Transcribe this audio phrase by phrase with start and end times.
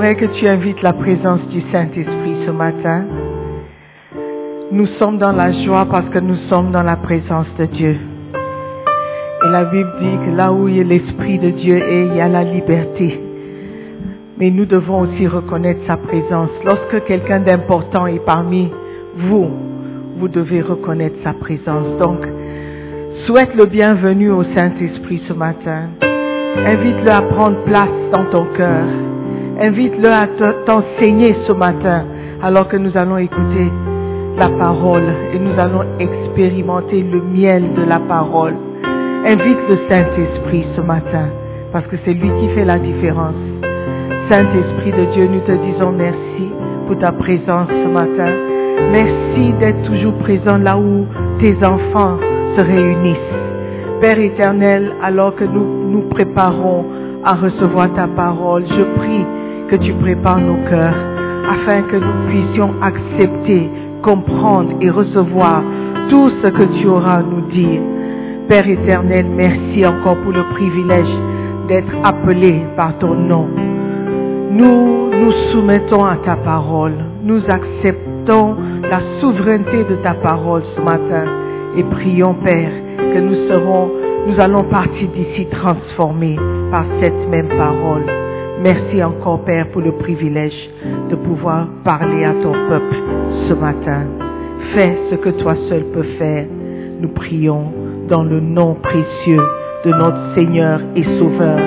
[0.00, 3.04] J'aimerais que tu invites la présence du Saint-Esprit ce matin.
[4.72, 7.98] Nous sommes dans la joie parce que nous sommes dans la présence de Dieu.
[8.32, 12.44] Et la Bible dit que là où l'Esprit de Dieu est, il y a la
[12.44, 13.20] liberté.
[14.38, 16.50] Mais nous devons aussi reconnaître sa présence.
[16.64, 18.70] Lorsque quelqu'un d'important est parmi
[19.18, 19.50] vous,
[20.16, 21.98] vous devez reconnaître sa présence.
[21.98, 22.26] Donc,
[23.26, 25.90] souhaite le bienvenu au Saint-Esprit ce matin.
[26.56, 28.86] Invite-le à prendre place dans ton cœur.
[29.62, 30.26] Invite-le à
[30.64, 32.06] t'enseigner ce matin
[32.42, 33.70] alors que nous allons écouter
[34.38, 35.04] la parole
[35.34, 38.54] et nous allons expérimenter le miel de la parole.
[39.26, 41.28] Invite le Saint-Esprit ce matin
[41.72, 43.34] parce que c'est lui qui fait la différence.
[44.30, 46.50] Saint-Esprit de Dieu, nous te disons merci
[46.86, 48.32] pour ta présence ce matin.
[48.92, 51.04] Merci d'être toujours présent là où
[51.38, 52.16] tes enfants
[52.56, 53.36] se réunissent.
[54.00, 56.86] Père éternel, alors que nous nous préparons
[57.22, 59.26] à recevoir ta parole, je prie
[59.70, 60.96] que tu prépares nos cœurs
[61.48, 63.70] afin que nous puissions accepter,
[64.02, 65.62] comprendre et recevoir
[66.10, 67.80] tout ce que tu auras à nous dire.
[68.48, 71.16] Père éternel, merci encore pour le privilège
[71.68, 73.46] d'être appelé par ton nom.
[74.50, 76.94] Nous nous soumettons à ta parole.
[77.22, 81.24] Nous acceptons la souveraineté de ta parole ce matin
[81.76, 82.72] et prions, Père,
[83.14, 83.90] que nous serons,
[84.26, 86.36] nous allons partir d'ici transformés
[86.72, 88.29] par cette même parole.
[88.62, 90.68] Merci encore, Père, pour le privilège
[91.08, 92.96] de pouvoir parler à ton peuple
[93.48, 94.02] ce matin.
[94.74, 96.44] Fais ce que toi seul peux faire.
[97.00, 97.72] Nous prions
[98.08, 99.40] dans le nom précieux
[99.86, 101.58] de notre Seigneur et Sauveur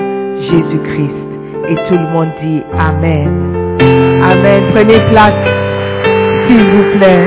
[0.52, 1.24] Jésus-Christ.
[1.68, 3.54] Et tout le monde dit Amen.
[4.22, 4.62] Amen.
[4.72, 5.50] Prenez place,
[6.46, 7.24] s'il vous plaît.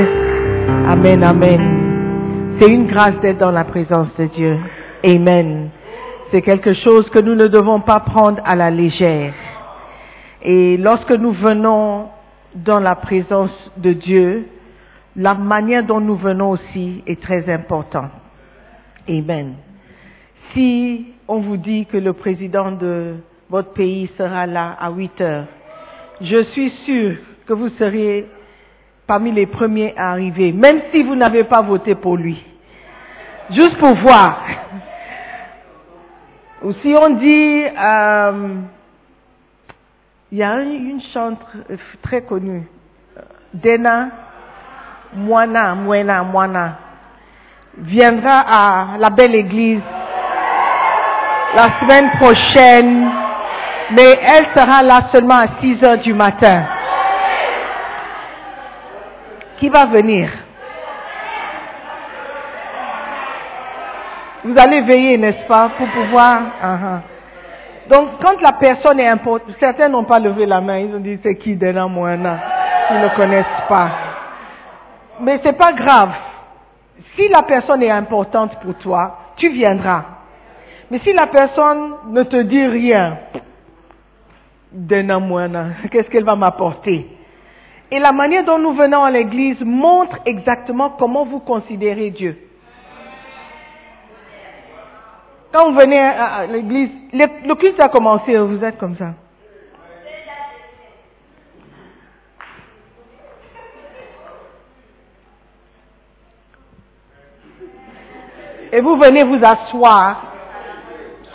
[0.88, 2.58] Amen, amen.
[2.62, 4.58] C'est une grâce d'être dans la présence de Dieu.
[5.06, 5.70] Amen.
[6.32, 9.34] C'est quelque chose que nous ne devons pas prendre à la légère.
[10.44, 12.10] Et lorsque nous venons
[12.56, 14.48] dans la présence de Dieu,
[15.16, 18.12] la manière dont nous venons aussi est très importante.
[19.10, 19.56] Amen.
[20.54, 23.16] Si on vous dit que le président de
[23.50, 25.46] votre pays sera là à 8 heures,
[26.22, 27.18] je suis sûr
[27.48, 28.26] que vous seriez
[29.08, 32.44] parmi les premiers à arriver, même si vous n'avez pas voté pour lui.
[33.50, 34.42] Juste pour voir.
[36.64, 38.56] Ou si on dit, euh,
[40.32, 41.40] il y a une chante
[42.04, 42.64] très connue,
[43.54, 44.10] Dena
[45.14, 46.76] Moana, Moana, Moana,
[47.78, 49.82] viendra à la belle église
[51.56, 53.10] la semaine prochaine,
[53.92, 56.66] mais elle sera là seulement à 6 heures du matin.
[59.60, 60.30] Qui va venir?
[64.44, 66.40] Vous allez veiller, n'est-ce pas, pour pouvoir...
[66.64, 67.17] Uh-huh.
[67.90, 71.20] Donc, quand la personne est importante, certains n'ont pas levé la main, ils ont dit
[71.24, 72.40] c'est qui Dena Moana
[72.92, 73.92] Ils ne connaissent pas.
[75.22, 76.12] Mais c'est pas grave.
[77.16, 80.04] Si la personne est importante pour toi, tu viendras.
[80.92, 83.18] Mais si la personne ne te dit rien,
[84.72, 87.08] Dena Moana, qu'est-ce qu'elle va m'apporter?
[87.90, 92.38] Et la manière dont nous venons à l'église montre exactement comment vous considérez Dieu.
[95.58, 99.14] Quand vous venez à l'église, le, culte a commencé, vous êtes comme ça.
[108.72, 110.22] Et vous venez vous asseoir.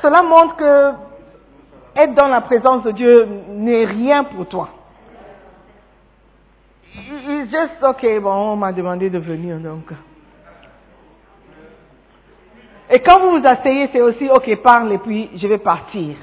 [0.00, 0.92] Cela montre que
[1.96, 4.68] être dans la présence de Dieu n'est rien pour toi.
[6.94, 9.92] It's just okay, bon, on m'a demandé de venir donc.
[12.94, 16.14] Et quand vous vous asseyez, c'est aussi, ok, parle et puis je vais partir.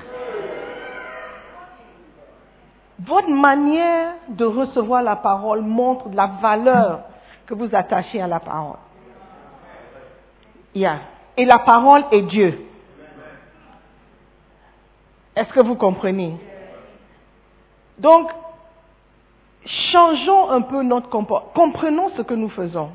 [2.99, 6.99] Votre manière de recevoir la parole montre la valeur
[7.47, 8.77] que vous attachez à la parole.
[10.75, 10.99] Yeah.
[11.35, 12.59] Et la parole est Dieu.
[15.35, 16.37] Est-ce que vous comprenez?
[17.97, 18.29] Donc,
[19.91, 21.51] changeons un peu notre comportement.
[21.53, 22.91] Comprenons ce que nous faisons.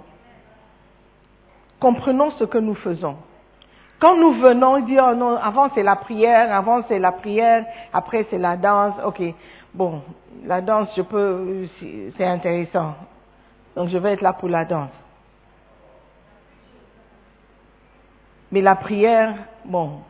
[1.81, 3.17] Comprenons ce que nous faisons.
[4.05, 8.27] Quand nous venons, dire oh non, avant c'est la prière, avant c'est la prière, après
[8.29, 8.93] c'est la danse.
[9.03, 9.23] Ok,
[9.73, 10.03] bon,
[10.45, 11.67] la danse, je peux,
[12.15, 12.97] c'est intéressant.
[13.75, 14.91] Donc je vais être là pour la danse.
[18.53, 20.01] Mais la prière, bon,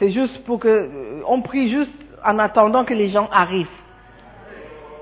[0.00, 1.94] c'est juste pour que, on prie juste
[2.26, 3.68] en attendant que les gens arrivent.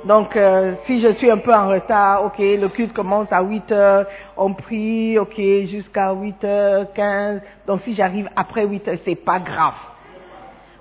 [0.04, 3.71] Donc, euh, si je suis un peu en retard, ok, le culte commence à 8
[3.71, 4.06] heures,
[4.37, 7.40] on prie, ok, jusqu'à 8 heures 15.
[7.66, 9.75] Donc, si j'arrive après 8 heures, c'est pas grave.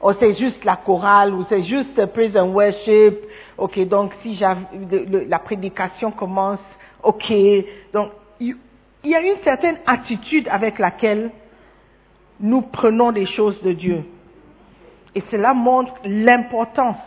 [0.02, 3.20] Ou c'est juste la chorale, ou c'est juste praise and worship.
[3.60, 6.60] Ok, donc si le- la prédication commence,
[7.04, 7.32] ok.
[7.94, 8.10] Donc,
[8.40, 8.56] il
[9.04, 11.30] y a une certaine attitude avec laquelle
[12.40, 14.04] nous prenons des choses de Dieu.
[15.14, 16.98] Et cela montre l'importance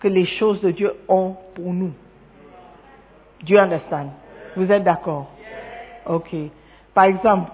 [0.00, 1.92] que les choses de Dieu ont pour nous.
[3.42, 4.10] Do you understand?
[4.56, 5.30] Vous êtes d'accord?
[6.06, 6.34] Ok.
[6.92, 7.50] Par exemple,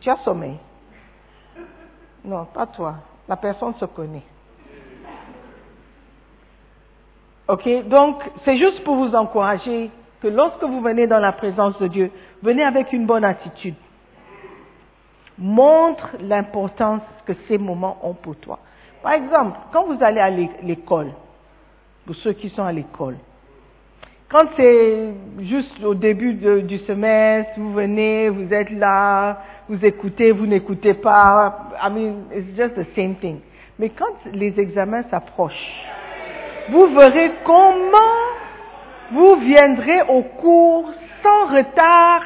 [0.00, 0.56] tu as sommeil?
[2.24, 2.96] Non, pas toi.
[3.28, 4.24] La personne se connaît.
[7.48, 11.88] Ok, donc c'est juste pour vous encourager que lorsque vous venez dans la présence de
[11.88, 13.74] Dieu, venez avec une bonne attitude.
[15.36, 18.58] Montre l'importance que ces moments ont pour toi.
[19.02, 21.12] Par exemple, quand vous allez à l'é- l'école,
[22.06, 23.16] pour ceux qui sont à l'école,
[24.30, 25.08] quand c'est
[25.40, 29.38] juste au début du semestre, vous venez, vous êtes là,
[29.68, 31.70] vous écoutez, vous n'écoutez pas.
[31.82, 33.40] I mean, it's just the same thing.
[33.78, 35.82] Mais quand les examens s'approchent,
[36.68, 38.14] vous verrez comment
[39.12, 40.90] vous viendrez au cours
[41.22, 42.22] sans retard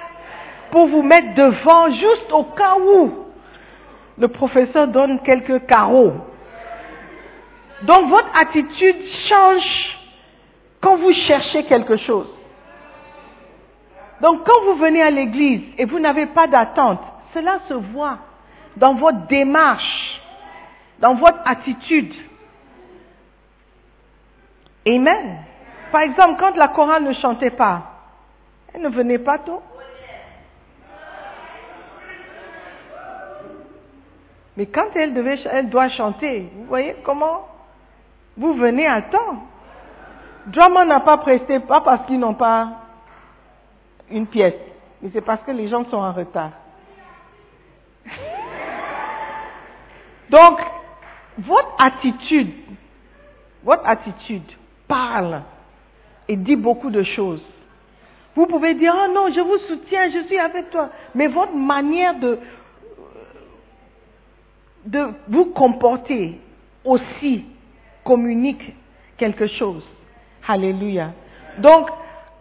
[0.71, 3.12] pour vous mettre devant juste au cas où
[4.19, 6.12] le professeur donne quelques carreaux.
[7.83, 8.97] Donc votre attitude
[9.28, 9.99] change
[10.81, 12.28] quand vous cherchez quelque chose.
[14.21, 17.00] Donc quand vous venez à l'église et vous n'avez pas d'attente,
[17.33, 18.19] cela se voit
[18.76, 20.21] dans votre démarche,
[20.99, 22.14] dans votre attitude.
[24.87, 25.38] Amen.
[25.90, 27.83] Par exemple, quand la chorale ne chantait pas,
[28.73, 29.62] elle ne venait pas tôt.
[34.57, 37.49] Mais quand elle, devait, elle doit chanter, vous voyez comment
[38.36, 39.46] vous venez à temps.
[40.46, 42.68] Drama n'a pas presté, pas parce qu'ils n'ont pas
[44.10, 44.54] une pièce,
[45.00, 46.50] mais c'est parce que les gens sont en retard.
[50.28, 50.60] Donc,
[51.38, 52.52] votre attitude,
[53.62, 54.42] votre attitude
[54.86, 55.42] parle
[56.28, 57.42] et dit beaucoup de choses.
[58.34, 60.90] Vous pouvez dire, oh non, je vous soutiens, je suis avec toi.
[61.14, 62.38] Mais votre manière de,
[64.86, 66.40] de vous comporter
[66.84, 67.44] aussi
[68.04, 68.75] communique
[69.16, 69.84] quelque chose.
[70.46, 71.12] Alléluia.
[71.58, 71.88] Donc,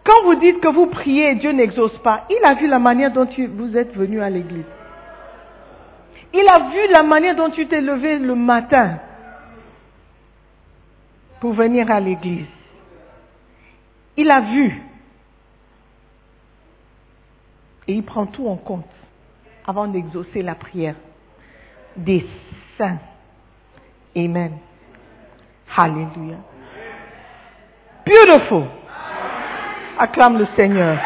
[0.04, 3.12] quand vous dites que vous priez et Dieu n'exauce pas, il a vu la manière
[3.12, 4.64] dont vous êtes venu à l'église.
[6.32, 8.98] Il a vu la manière dont tu t'es levé le matin
[11.40, 12.46] pour venir à l'église.
[14.16, 14.82] Il a vu.
[17.86, 18.84] Et il prend tout en compte
[19.66, 20.96] avant d'exaucer la prière
[21.96, 22.26] des
[22.76, 22.98] saints.
[24.16, 24.52] Amen.
[25.76, 26.42] Hallelujah.
[28.06, 28.64] Beautiful.
[29.98, 30.98] Acclame le Seigneur.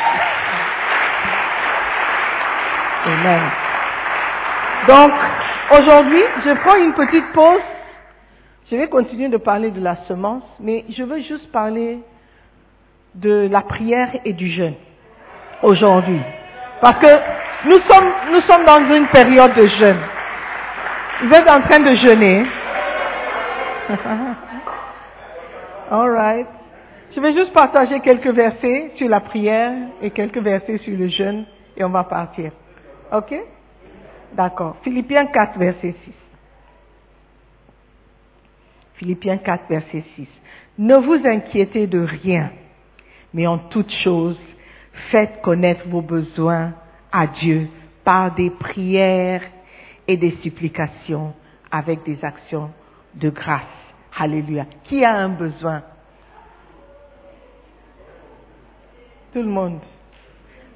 [3.07, 3.43] Amen.
[4.89, 5.13] Donc,
[5.73, 7.61] aujourd'hui, je prends une petite pause.
[8.71, 12.01] Je vais continuer de parler de la semence, mais je veux juste parler
[13.15, 14.75] de la prière et du jeûne
[15.63, 16.21] aujourd'hui.
[16.81, 17.13] Parce que
[17.65, 19.99] nous sommes, nous sommes dans une période de jeûne.
[21.23, 22.47] Vous êtes en train de jeûner.
[25.91, 26.47] All right.
[27.15, 31.47] Je vais juste partager quelques versets sur la prière et quelques versets sur le jeûne
[31.77, 32.53] et on va partir.
[33.13, 33.35] OK?
[34.35, 34.77] D'accord.
[34.83, 36.13] Philippiens 4, verset 6.
[38.97, 40.29] Philippiens 4, verset 6.
[40.79, 42.51] Ne vous inquiétez de rien,
[43.33, 44.39] mais en toute chose,
[45.11, 46.75] faites connaître vos besoins
[47.11, 47.69] à Dieu
[48.05, 49.43] par des prières
[50.07, 51.33] et des supplications
[51.71, 52.71] avec des actions
[53.15, 53.78] de grâce.
[54.19, 54.67] Alléluia.
[54.85, 55.83] Qui a un besoin?
[59.33, 59.81] Tout le monde.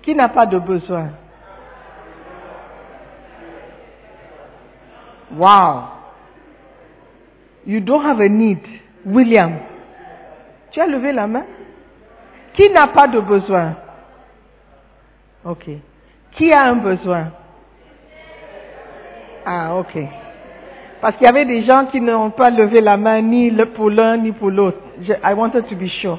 [0.03, 1.11] Qui n'a pas de besoin?
[5.33, 5.89] Wow.
[7.67, 8.61] You don't have a need.
[9.05, 9.59] William.
[10.71, 11.45] Tu as levé la main?
[12.55, 13.77] Qui n'a pas de besoin?
[15.45, 15.69] Ok.
[16.33, 17.33] Qui a un besoin?
[19.45, 20.22] Ah, ok.
[21.03, 24.19] Parce qu'il y avait des gens qui n'ont pas levé la main ni pour l'un
[24.19, 24.79] ni pour l'autre.
[25.01, 26.17] I wanted to be sure.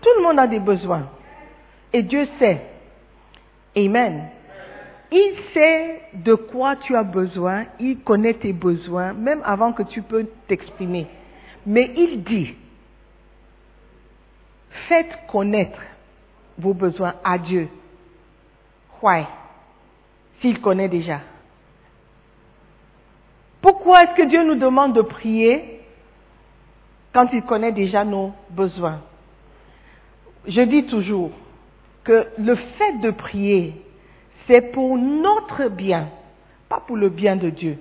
[0.00, 1.08] Tout le monde a des besoins.
[1.92, 2.62] Et Dieu sait.
[3.76, 4.28] Amen.
[5.10, 10.02] Il sait de quoi tu as besoin, il connaît tes besoins, même avant que tu
[10.02, 11.08] peux t'exprimer.
[11.66, 12.54] Mais il dit,
[14.88, 15.80] faites connaître
[16.56, 17.68] vos besoins à Dieu.
[19.02, 19.24] Why?
[20.40, 21.18] S'il connaît déjà.
[23.62, 25.80] Pourquoi est-ce que Dieu nous demande de prier
[27.12, 29.00] quand il connaît déjà nos besoins?
[30.46, 31.30] Je dis toujours
[32.04, 33.74] que le fait de prier,
[34.46, 36.08] c'est pour notre bien,
[36.68, 37.78] pas pour le bien de Dieu.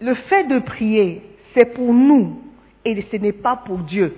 [0.00, 1.22] Le fait de prier,
[1.54, 2.42] c'est pour nous
[2.84, 4.16] et ce n'est pas pour Dieu.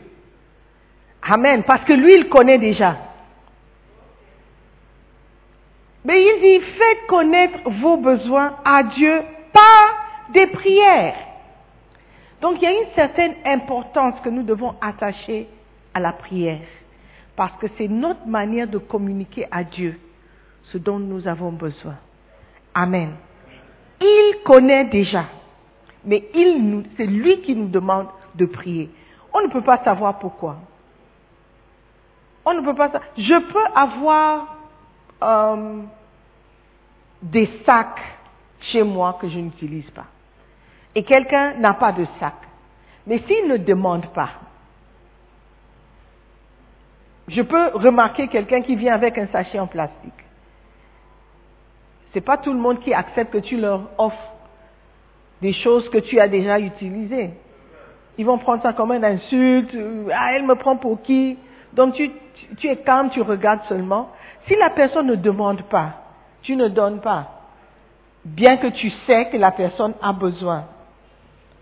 [1.23, 1.63] Amen.
[1.65, 2.97] Parce que lui, il connaît déjà.
[6.05, 9.21] Mais il dit, faites connaître vos besoins à Dieu
[9.53, 9.88] par
[10.33, 11.15] des prières.
[12.41, 15.49] Donc il y a une certaine importance que nous devons attacher
[15.95, 16.61] à la prière.
[17.37, 19.99] Parce que c'est notre manière de communiquer à Dieu
[20.73, 21.97] ce dont nous avons besoin.
[22.75, 23.13] Amen.
[24.01, 25.25] Il connaît déjà.
[26.05, 26.25] Mais
[26.97, 28.91] c'est lui qui nous demande de prier.
[29.33, 30.57] On ne peut pas savoir pourquoi.
[32.45, 33.11] On ne peut pas savoir.
[33.17, 34.57] Je peux avoir
[35.23, 35.83] euh,
[37.23, 38.01] des sacs
[38.61, 40.07] chez moi que je n'utilise pas.
[40.95, 42.35] Et quelqu'un n'a pas de sac.
[43.07, 44.31] Mais s'il ne demande pas,
[47.29, 50.13] je peux remarquer quelqu'un qui vient avec un sachet en plastique.
[52.13, 54.33] C'est pas tout le monde qui accepte que tu leur offres
[55.43, 57.31] des choses que tu as déjà utilisées.
[58.17, 59.77] Ils vont prendre ça comme une insulte.
[60.13, 61.39] Ah, elle me prend pour qui?
[61.75, 62.11] Donc tu,
[62.57, 64.11] tu es calme, tu regardes seulement.
[64.47, 65.95] Si la personne ne demande pas,
[66.43, 67.29] tu ne donnes pas.
[68.25, 70.65] Bien que tu sais que la personne a besoin.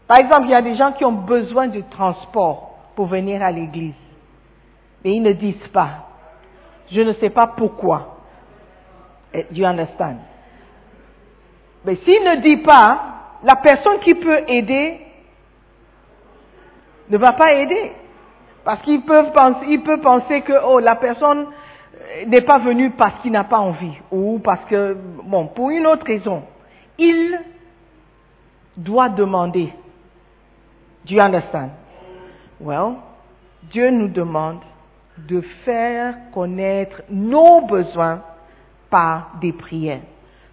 [0.06, 3.50] Par exemple, il y a des gens qui ont besoin de transport pour venir à
[3.50, 3.94] l'église.
[5.04, 6.08] Mais ils ne disent pas.
[6.90, 8.18] Je ne sais pas pourquoi.
[9.34, 10.18] Do you understand?
[11.84, 13.00] Mais s'il ne dit pas,
[13.42, 15.00] la personne qui peut aider
[17.10, 17.92] ne va pas aider.
[18.64, 21.46] Parce qu'il peut penser, il peut penser que oh, la personne
[22.26, 26.06] n'est pas venue parce qu'il n'a pas envie ou parce que, bon, pour une autre
[26.06, 26.42] raison.
[26.98, 27.38] Il
[28.76, 29.72] doit demander.
[31.06, 31.70] Do you understand?
[32.60, 32.96] Well,
[33.70, 34.60] Dieu nous demande
[35.18, 38.22] de faire connaître nos besoins
[38.90, 40.00] par des prières.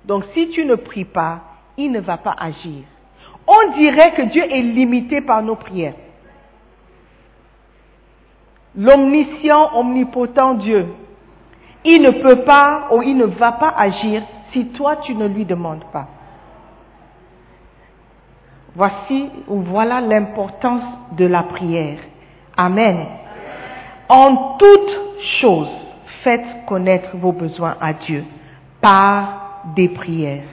[0.05, 1.41] Donc si tu ne pries pas,
[1.77, 2.83] il ne va pas agir.
[3.47, 5.95] On dirait que Dieu est limité par nos prières.
[8.75, 10.87] L'omniscient, omnipotent Dieu,
[11.85, 15.45] il ne peut pas ou il ne va pas agir si toi tu ne lui
[15.45, 16.07] demandes pas.
[18.75, 21.99] Voici ou voilà l'importance de la prière.
[22.57, 23.05] Amen.
[24.09, 25.69] En toute chose,
[26.23, 28.23] faites connaître vos besoins à Dieu
[28.81, 30.43] par des prières.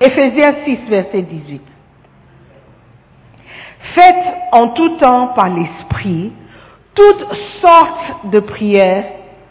[0.00, 1.62] Éphésiens 6, verset 18.
[3.94, 6.32] Faites en tout temps par l'Esprit
[6.94, 7.26] toutes
[7.62, 9.04] sortes de prières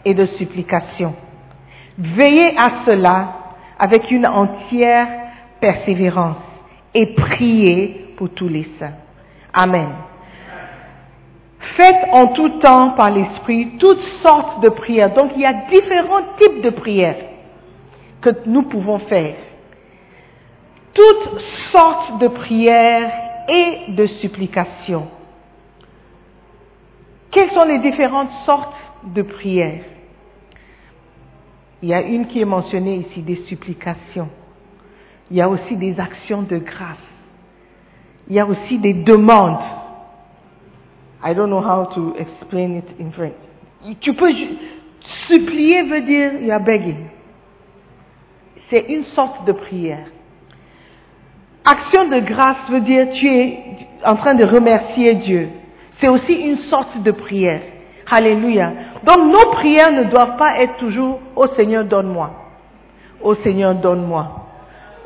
[0.04, 1.14] et de supplications.
[1.98, 3.28] Veillez à cela
[3.78, 5.08] avec une entière
[5.60, 6.45] persévérance
[6.96, 8.94] et priez pour tous les saints.
[9.52, 9.90] Amen.
[11.76, 15.12] Faites en tout temps par l'Esprit toutes sortes de prières.
[15.12, 17.18] Donc il y a différents types de prières
[18.22, 19.36] que nous pouvons faire.
[20.94, 23.12] Toutes sortes de prières
[23.46, 25.08] et de supplications.
[27.30, 29.84] Quelles sont les différentes sortes de prières?
[31.82, 34.30] Il y a une qui est mentionnée ici, des supplications.
[35.30, 36.96] Il y a aussi des actions de grâce.
[38.28, 39.58] Il y a aussi des demandes.
[41.24, 43.34] I don't know how to explain it in French.
[44.00, 44.30] Tu peux
[45.28, 47.06] supplier veut dire you are begging.
[48.70, 50.06] C'est une sorte de prière.
[51.64, 53.58] Action de grâce veut dire tu es
[54.04, 55.48] en train de remercier Dieu.
[56.00, 57.62] C'est aussi une sorte de prière.
[58.10, 58.72] Alléluia.
[59.04, 62.30] Donc nos prières ne doivent pas être toujours Ô Seigneur, donne-moi.
[63.22, 64.45] Ô Seigneur, donne-moi.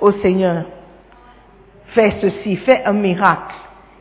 [0.01, 0.65] Ô Seigneur,
[1.95, 3.55] fais ceci, fais un miracle.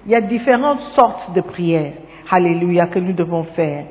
[0.05, 1.93] Il y a différentes sortes de prières.
[2.31, 3.85] Alléluia, que nous devons faire.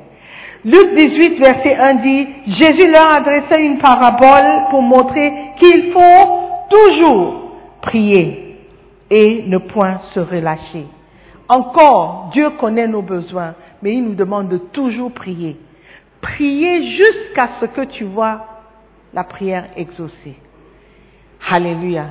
[0.65, 7.51] Luc 18, verset 1 dit, Jésus leur adressait une parabole pour montrer qu'il faut toujours
[7.81, 8.57] prier
[9.09, 10.85] et ne point se relâcher.
[11.47, 15.57] Encore, Dieu connaît nos besoins, mais il nous demande de toujours prier.
[16.21, 18.45] Prier jusqu'à ce que tu vois
[19.13, 20.35] la prière exaucée.
[21.47, 22.05] Alléluia.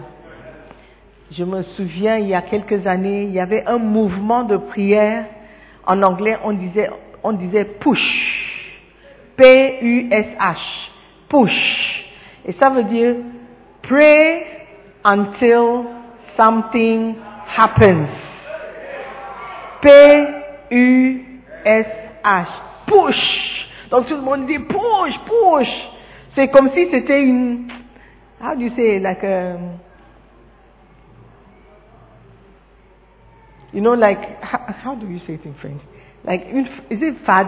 [1.31, 5.27] Je me souviens, il y a quelques années, il y avait un mouvement de prière.
[5.87, 6.89] En anglais, on disait,
[7.23, 8.01] on disait push.
[9.37, 10.57] P-U-S-H.
[11.29, 12.05] Push.
[12.47, 13.17] Et ça veut dire
[13.83, 14.47] pray
[15.05, 15.85] until
[16.37, 17.15] something
[17.57, 18.09] happens.
[19.83, 21.27] P-U-S-H.
[22.87, 23.69] Push.
[23.91, 25.69] Donc tout le monde dit push, push.
[26.35, 27.69] C'est comme si c'était une,
[28.41, 29.79] how do you say, like a,
[33.73, 35.83] You know, like, how, how do you say it in French?
[36.25, 36.41] Like,
[36.91, 37.47] is it fad?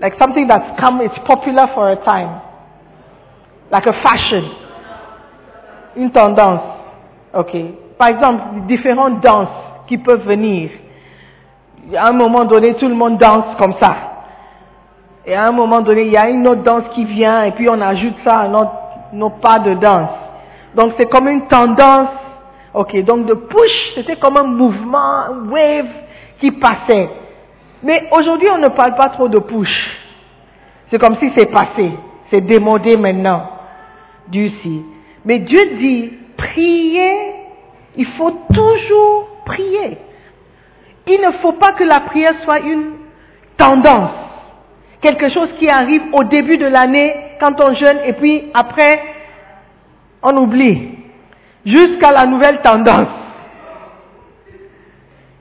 [0.00, 2.42] Like something that's come, it's popular for a time.
[3.70, 4.44] Like a fashion.
[5.96, 6.60] Une tendance.
[7.34, 7.52] OK.
[7.98, 9.48] Par exemple, différentes danses
[9.88, 10.70] qui peuvent venir.
[11.96, 13.96] À un moment donné, tout le monde danse comme ça.
[15.24, 17.68] Et à un moment donné, il y a une autre danse qui vient et puis
[17.68, 18.72] on ajoute ça à notre,
[19.16, 20.10] nos pas de danse.
[20.74, 22.10] Donc c'est comme une tendance.
[22.74, 25.86] Ok, donc de push, c'était comme un mouvement, un wave
[26.40, 27.08] qui passait.
[27.82, 29.74] Mais aujourd'hui, on ne parle pas trop de push.
[30.90, 31.90] C'est comme si c'est passé.
[32.30, 33.48] C'est démodé maintenant.
[34.28, 34.82] Dieu si.
[35.24, 37.34] Mais Dieu dit, priez,
[37.96, 39.98] il faut toujours prier.
[41.06, 42.92] Il ne faut pas que la prière soit une
[43.56, 44.10] tendance.
[45.00, 49.00] Quelque chose qui arrive au début de l'année quand on jeûne et puis après,
[50.22, 50.90] on oublie.
[51.64, 53.08] Jusqu'à la nouvelle tendance.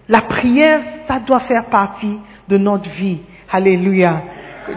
[0.08, 3.19] La prière, ça doit faire partie de notre vie.
[3.51, 4.21] Alléluia.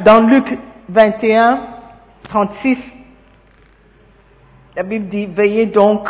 [0.05, 0.47] Dans Luc
[0.89, 1.61] 21,
[2.25, 2.77] 36,
[4.77, 6.09] la Bible dit, veillez donc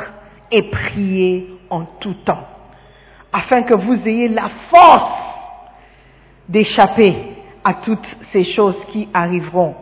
[0.50, 2.46] et priez en tout temps,
[3.32, 5.22] afin que vous ayez la force
[6.48, 7.14] d'échapper
[7.64, 9.74] à toutes ces choses qui arriveront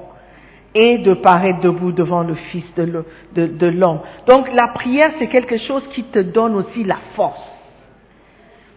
[0.75, 4.01] et de paraître debout devant le Fils de l'homme.
[4.29, 7.41] Donc la prière, c'est quelque chose qui te donne aussi la force.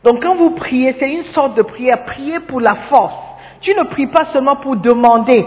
[0.04, 2.06] Donc quand vous priez, c'est une sorte de prière.
[2.06, 3.13] Priez pour la force.
[3.62, 5.45] Tu ne pries pas seulement pour demander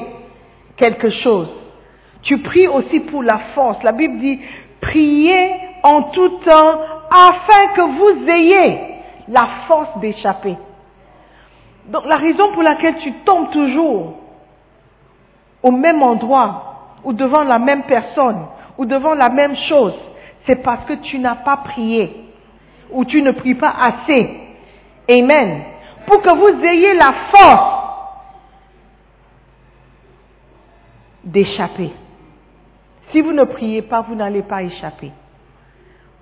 [0.76, 1.48] quelque chose.
[2.22, 3.82] Tu pries aussi pour la force.
[3.82, 4.38] La Bible dit,
[4.80, 5.52] priez
[5.82, 8.80] en tout temps afin que vous ayez
[9.28, 10.56] la force d'échapper.
[11.86, 14.18] Donc la raison pour laquelle tu tombes toujours
[15.62, 18.46] au même endroit ou devant la même personne
[18.78, 19.94] ou devant la même chose,
[20.46, 22.24] c'est parce que tu n'as pas prié
[22.90, 24.30] ou tu ne pries pas assez.
[25.10, 25.62] Amen.
[26.06, 27.82] Pour que vous ayez la force
[31.24, 31.90] d'échapper.
[33.10, 35.12] Si vous ne priez pas, vous n'allez pas échapper.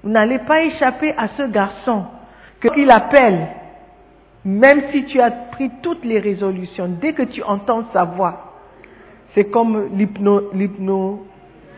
[0.02, 2.04] Vous n'allez pas échapper à ce garçon
[2.60, 3.48] qu'il appelle,
[4.44, 8.49] même si tu as pris toutes les résolutions, dès que tu entends sa voix,
[9.34, 9.88] c'est comme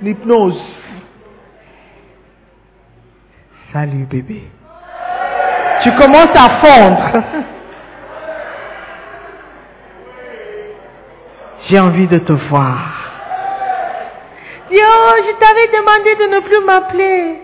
[0.02, 0.60] l'hypnose.
[3.72, 4.42] Salut bébé.
[5.82, 7.24] Tu commences à fondre.
[11.70, 13.02] J'ai envie de te voir.
[14.74, 17.40] Oh, je t'avais demandé de ne plus m'appeler.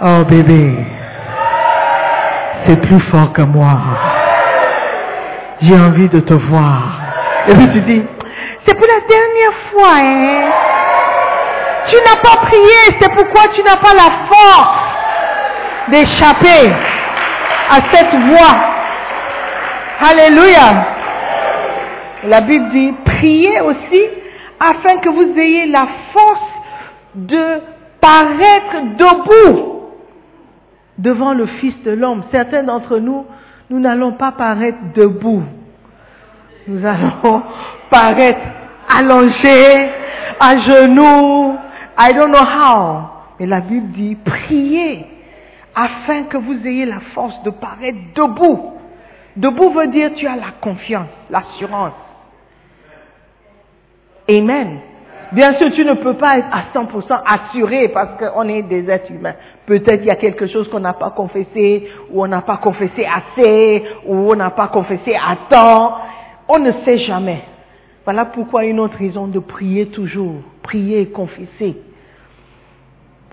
[0.00, 0.86] Oh bébé,
[2.66, 3.76] c'est plus fort que moi.
[5.62, 7.00] J'ai envie de te voir.
[7.48, 8.02] Et puis tu dis,
[8.68, 10.50] c'est pour la dernière fois, hein.
[11.88, 14.78] Tu n'as pas prié, c'est pourquoi tu n'as pas la force
[15.88, 16.70] d'échapper
[17.70, 18.56] à cette voix.
[20.10, 20.86] Alléluia.
[22.24, 24.02] La Bible dit, priez aussi
[24.60, 26.50] afin que vous ayez la force
[27.14, 27.62] de
[28.02, 29.82] paraître debout
[30.98, 32.24] devant le Fils de l'homme.
[32.30, 33.24] Certains d'entre nous,
[33.70, 35.42] nous n'allons pas paraître debout.
[36.66, 37.42] Nous allons
[37.90, 38.57] paraître
[38.88, 39.90] allongés,
[40.40, 41.58] à genoux.
[41.98, 43.02] I don't know how.
[43.38, 45.06] Mais la Bible dit, priez
[45.74, 48.72] afin que vous ayez la force de paraître debout.
[49.36, 51.92] Debout veut dire tu as la confiance, l'assurance.
[54.28, 54.80] Amen.
[55.30, 59.12] Bien sûr, tu ne peux pas être à 100% assuré parce qu'on est des êtres
[59.12, 59.34] humains.
[59.66, 63.06] Peut-être il y a quelque chose qu'on n'a pas confessé, ou on n'a pas confessé
[63.06, 65.98] assez, ou on n'a pas confessé à temps.
[66.48, 67.42] On ne sait jamais.
[68.08, 71.76] Voilà pourquoi une autre raison de prier toujours, prier et confesser,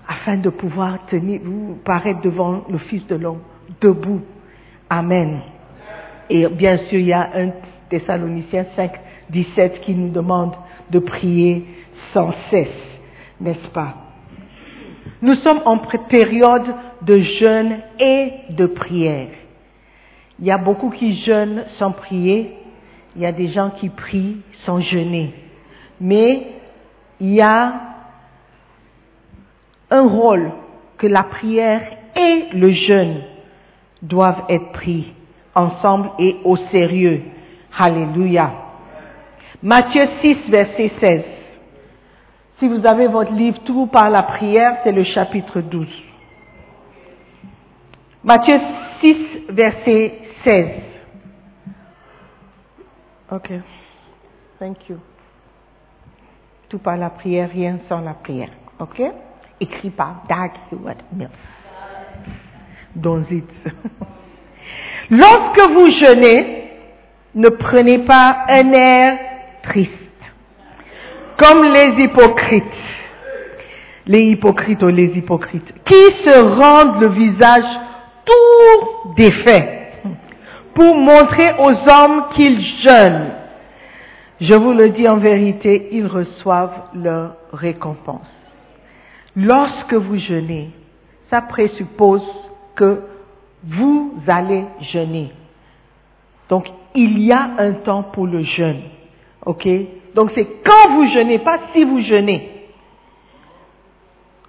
[0.06, 3.40] afin de pouvoir tenir, vous paraître devant le Fils de l'homme,
[3.80, 4.20] debout.
[4.90, 5.40] Amen.
[6.28, 7.52] Et bien sûr, il y a un
[7.88, 8.92] Thessaloniciens 5,
[9.30, 10.52] 17 qui nous demande
[10.90, 11.64] de prier
[12.12, 12.68] sans cesse,
[13.40, 13.94] n'est-ce pas?
[15.22, 19.28] Nous sommes en période de jeûne et de prière.
[20.38, 22.52] Il y a beaucoup qui jeûnent sans prier,
[23.14, 25.32] il y a des gens qui prient sans jeûner.
[26.00, 26.46] Mais
[27.20, 27.72] il y a
[29.90, 30.52] un rôle
[30.98, 31.82] que la prière
[32.16, 33.22] et le jeûne
[34.02, 35.12] doivent être pris
[35.54, 37.22] ensemble et au sérieux.
[37.78, 38.52] Alléluia.
[39.62, 41.22] Matthieu 6, verset 16.
[42.58, 45.86] Si vous avez votre livre Tout par la prière, c'est le chapitre 12.
[48.24, 48.58] Matthieu
[49.02, 49.16] 6,
[49.50, 50.14] verset
[50.44, 50.66] 16.
[53.32, 53.50] Ok.
[54.58, 54.98] Thank you.
[56.68, 58.50] Tout par la prière, rien sans la prière.
[58.78, 59.00] Ok?
[59.60, 61.02] Écrit par Dag Heward.
[62.94, 63.44] Don't it.
[65.10, 66.70] Lorsque vous jeûnez,
[67.34, 69.18] ne prenez pas un air
[69.62, 69.92] triste,
[71.38, 72.64] comme les hypocrites,
[74.06, 77.80] les hypocrites ou les hypocrites, qui se rendent le visage
[78.24, 79.92] tout défait
[80.74, 83.45] pour montrer aux hommes qu'ils jeûnent.
[84.40, 88.26] Je vous le dis en vérité, ils reçoivent leur récompense.
[89.34, 90.70] Lorsque vous jeûnez,
[91.30, 92.26] ça présuppose
[92.74, 93.02] que
[93.64, 95.32] vous allez jeûner.
[96.48, 98.82] Donc, il y a un temps pour le jeûne.
[99.44, 99.66] OK?
[100.14, 102.50] Donc, c'est quand vous jeûnez, pas si vous jeûnez.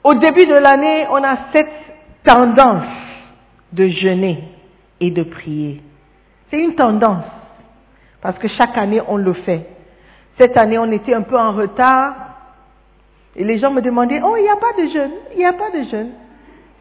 [0.04, 2.86] Au début de l'année, on a cette tendance
[3.72, 4.44] de jeûner
[5.00, 5.82] et de prier.
[6.50, 7.26] C'est une tendance.
[8.22, 9.77] Parce que chaque année, on le fait.
[10.40, 12.14] Cette année, on était un peu en retard.
[13.36, 15.54] Et les gens me demandaient, oh, il n'y a pas de jeûne, il n'y a
[15.54, 16.12] pas de jeûne.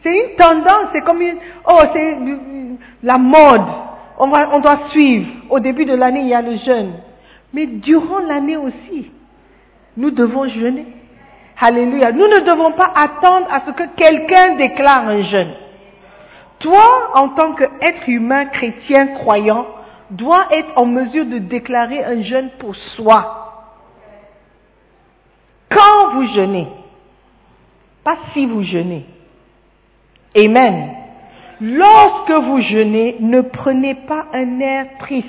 [0.03, 1.37] C'est une tendance, c'est comme une,
[1.69, 2.17] oh, c'est
[3.03, 3.67] la mode.
[4.19, 5.27] On, on doit suivre.
[5.51, 6.93] Au début de l'année, il y a le jeûne.
[7.53, 9.11] Mais durant l'année aussi,
[9.97, 10.87] nous devons jeûner.
[11.61, 12.13] Alléluia.
[12.13, 15.55] Nous ne devons pas attendre à ce que quelqu'un déclare un jeûne.
[16.61, 19.67] Toi, en tant qu'être humain, chrétien, croyant,
[20.11, 23.46] dois être en mesure de déclarer un jeûne pour soi.
[25.71, 26.69] Quand vous jeûnez,
[28.05, 29.05] pas si vous jeûnez.
[30.37, 30.95] Amen.
[31.61, 35.27] Lorsque vous jeûnez, ne prenez pas un air triste.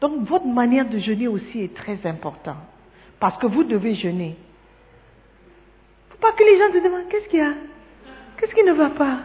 [0.00, 2.56] Donc votre manière de jeûner aussi est très importante.
[3.18, 4.36] Parce que vous devez jeûner.
[6.10, 7.54] Faut pas que les gens te demandent qu'est-ce qu'il y a?
[8.38, 9.18] Qu'est-ce qui ne va pas?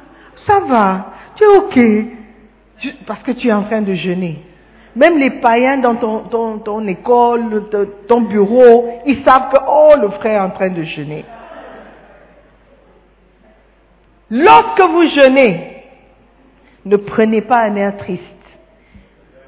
[0.46, 1.14] Ça va.
[1.36, 2.96] Tu es OK.
[3.08, 4.40] Parce que tu es en train de jeûner.
[4.98, 7.70] Même les païens dans ton, école,
[8.08, 11.24] ton bureau, ils savent que, oh, le frère est en train de jeûner.
[14.32, 15.84] Lorsque vous jeûnez,
[16.84, 18.24] ne prenez pas un air triste,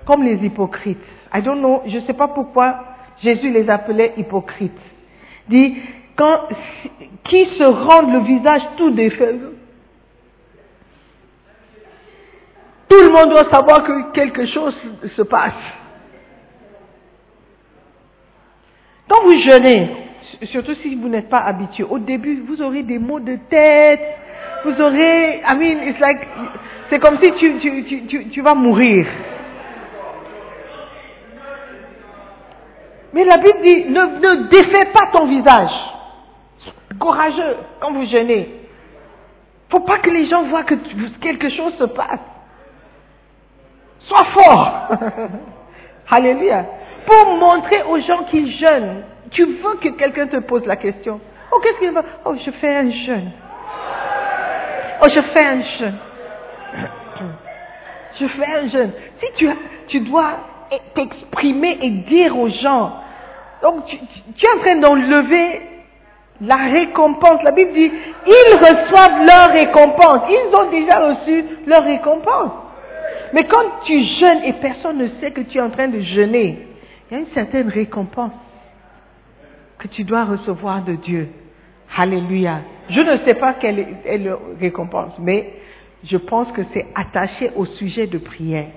[0.05, 1.03] comme les hypocrites.
[1.33, 2.75] I don't know, je ne sais pas pourquoi
[3.23, 4.71] Jésus les appelait hypocrites.
[5.47, 5.77] Dit,
[6.15, 6.41] quand,
[7.23, 9.35] qui se rendent le visage tout défait.
[12.89, 14.75] Tout le monde doit savoir que quelque chose
[15.15, 15.53] se passe.
[19.07, 19.89] Quand vous jeûnez,
[20.51, 24.01] surtout si vous n'êtes pas habitué, au début, vous aurez des maux de tête,
[24.63, 26.27] vous aurez, I mean, it's like,
[26.89, 29.07] c'est comme si tu, tu, tu, tu, vas mourir.
[33.13, 35.71] Mais la Bible dit, ne, ne défais pas ton visage.
[36.99, 38.49] Courageux quand vous jeûnez.
[39.69, 40.75] Faut pas que les gens voient que
[41.21, 42.19] quelque chose se passe.
[44.09, 44.87] Sois fort.
[46.09, 46.65] Alléluia.
[47.05, 49.03] Pour montrer aux gens qu'ils jeûnent.
[49.31, 51.19] Tu veux que quelqu'un te pose la question.
[51.51, 52.03] Oh, qu'est-ce qu'il va?
[52.25, 53.31] Oh, je fais un jeûne.
[55.01, 55.97] Oh, je fais un jeûne.
[58.19, 58.91] Je fais un jeûne.
[59.21, 59.49] Si tu,
[59.87, 60.31] tu dois
[60.93, 62.91] t'exprimer et dire aux gens,
[63.61, 63.97] donc tu,
[64.35, 65.61] tu es en train d'enlever
[66.41, 67.41] la récompense.
[67.45, 67.91] La Bible dit,
[68.25, 70.23] ils reçoivent leur récompense.
[70.29, 72.51] Ils ont déjà reçu leur récompense.
[73.33, 76.57] Mais quand tu jeûnes et personne ne sait que tu es en train de jeûner,
[77.09, 78.33] il y a une certaine récompense
[79.77, 81.29] que tu dois recevoir de Dieu.
[81.97, 82.61] Alléluia.
[82.89, 85.53] Je ne sais pas quelle est la récompense, mais
[86.03, 88.67] je pense que c'est attaché au sujet de prière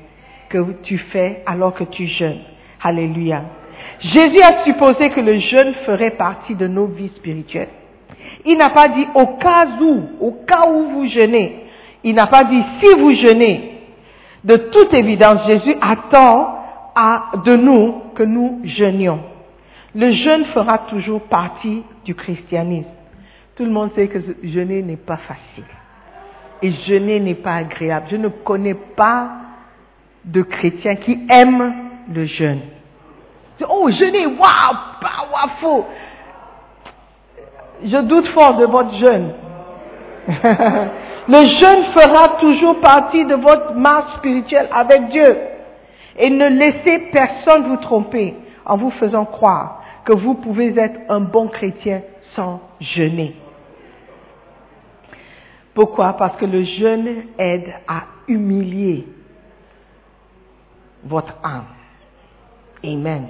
[0.49, 2.41] que tu fais alors que tu jeûnes.
[2.83, 3.43] Alléluia.
[4.01, 7.69] Jésus a supposé que le jeûne ferait partie de nos vies spirituelles.
[8.45, 11.61] Il n'a pas dit au cas où, au cas où vous jeûnez.
[12.03, 13.72] Il n'a pas dit si vous jeûnez.
[14.45, 16.59] De toute évidence, Jésus attend
[17.45, 19.21] de nous que nous jeûnions.
[19.95, 22.89] Le jeûne fera toujours partie du christianisme.
[23.57, 25.65] Tout le monde sait que jeûner n'est pas facile.
[26.63, 28.07] Et jeûner n'est pas agréable.
[28.11, 29.29] Je ne connais pas
[30.25, 31.75] de chrétiens qui aiment
[32.13, 32.61] le jeûne.
[33.69, 35.85] Oh, jeûner, waouh, powerful.
[37.85, 39.33] Je doute fort de votre jeûne.
[40.29, 45.37] Le jeûne fera toujours partie de votre marche spirituelle avec Dieu.
[46.19, 51.21] Et ne laissez personne vous tromper en vous faisant croire que vous pouvez être un
[51.21, 52.03] bon chrétien
[52.35, 53.35] sans jeûner.
[55.75, 56.13] Pourquoi?
[56.15, 59.07] Parce que le jeûne aide à humilier
[61.05, 61.65] votre âme.
[62.85, 63.29] Amen.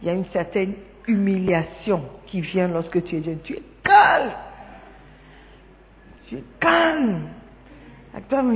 [0.00, 0.74] Il y a une certaine
[1.06, 3.38] humiliation qui vient lorsque tu es jeune.
[3.42, 4.30] Tu es calme.
[6.32, 7.28] Tu es calme.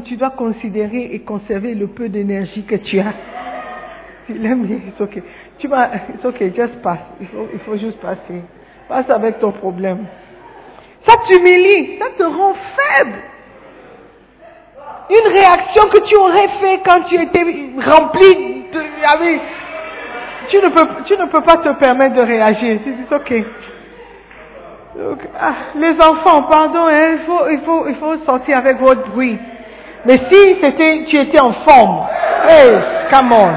[0.05, 3.13] tu dois considérer et conserver le peu d'énergie que tu as.
[4.27, 5.23] Tu l'aimes bien, c'est ok.
[5.59, 7.01] Tu vas, c'est ok, juste passe.
[7.21, 8.41] Il faut, il faut juste passer.
[8.89, 10.07] Passe avec ton problème.
[11.07, 13.19] Ça t'humilie, ça te rend faible.
[15.11, 17.45] une réaction que tu aurais fait quand tu étais
[17.91, 18.81] rempli de...
[19.15, 19.41] avec-
[20.49, 22.81] Tu ne peux, tu ne peux pas te permettre de réagir.
[22.85, 23.45] C'est ok.
[24.97, 29.11] Donc, ah, les enfants, pardon, hein, il, faut, il, faut, il faut sortir avec votre
[29.11, 29.39] bruit.
[30.07, 32.07] Mais si c'était, tu étais en forme,
[32.49, 32.79] hey,
[33.13, 33.53] come on.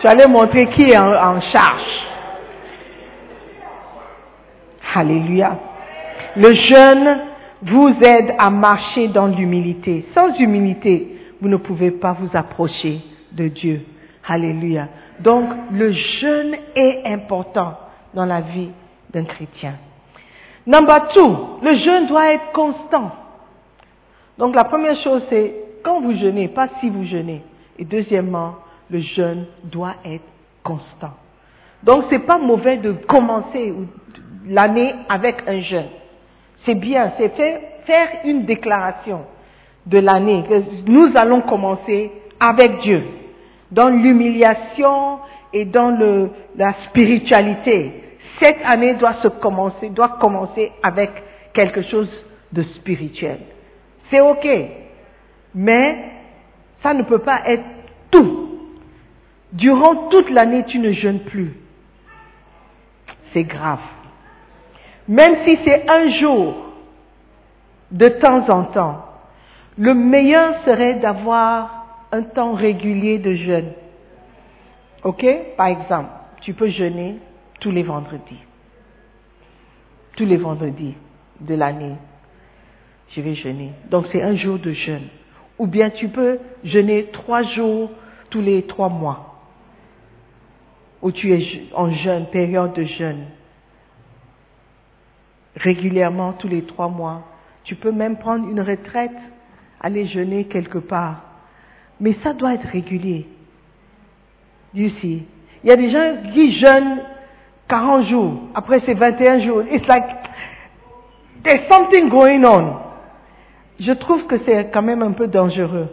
[0.00, 2.06] Tu allais montrer qui est en, en charge.
[4.94, 5.56] Alléluia.
[6.36, 7.18] Le jeûne
[7.62, 10.06] vous aide à marcher dans l'humilité.
[10.16, 13.00] Sans humilité, vous ne pouvez pas vous approcher
[13.32, 13.80] de Dieu.
[14.28, 14.86] Alléluia.
[15.18, 17.74] Donc, le jeûne est important
[18.14, 18.70] dans la vie
[19.12, 19.74] d'un chrétien.
[20.66, 23.12] Number two, le jeûne doit être constant.
[24.38, 27.42] Donc, la première chose, c'est quand vous jeûnez, pas si vous jeûnez.
[27.78, 28.56] Et deuxièmement,
[28.90, 30.24] le jeûne doit être
[30.62, 31.14] constant.
[31.82, 33.72] Donc, c'est pas mauvais de commencer
[34.46, 35.88] l'année avec un jeûne.
[36.64, 39.22] C'est bien, c'est faire, une déclaration
[39.86, 40.44] de l'année.
[40.86, 43.02] Nous allons commencer avec Dieu,
[43.70, 45.18] dans l'humiliation
[45.52, 45.98] et dans
[46.56, 47.92] la spiritualité.
[48.40, 51.10] Cette année doit se commencer, doit commencer avec
[51.52, 52.10] quelque chose
[52.52, 53.40] de spirituel.
[54.10, 54.48] C'est ok,
[55.54, 56.12] mais
[56.82, 57.64] ça ne peut pas être
[58.10, 58.48] tout.
[59.52, 61.52] Durant toute l'année, tu ne jeûnes plus.
[63.32, 63.80] C'est grave.
[65.06, 66.54] Même si c'est un jour,
[67.90, 69.04] de temps en temps,
[69.76, 73.72] le meilleur serait d'avoir un temps régulier de jeûne.
[75.04, 75.24] Ok?
[75.56, 76.10] Par exemple,
[76.42, 77.16] tu peux jeûner
[77.60, 78.40] tous les vendredis.
[80.16, 80.94] Tous les vendredis
[81.40, 81.94] de l'année,
[83.10, 83.72] je vais jeûner.
[83.90, 85.08] Donc c'est un jour de jeûne.
[85.58, 87.90] Ou bien tu peux jeûner trois jours
[88.30, 89.26] tous les trois mois.
[91.02, 93.24] Où tu es en jeûne, période de jeûne
[95.56, 97.22] régulièrement tous les trois mois.
[97.64, 99.16] Tu peux même prendre une retraite,
[99.80, 101.22] aller jeûner quelque part.
[102.00, 103.26] Mais ça doit être régulier.
[104.74, 105.22] See.
[105.62, 107.00] Il y a des gens qui jeûnent
[107.70, 109.62] 40 jours, après c'est 21 jours.
[109.70, 110.04] It's like,
[111.44, 112.76] there's something going on.
[113.78, 115.88] Je trouve que c'est quand même un peu dangereux.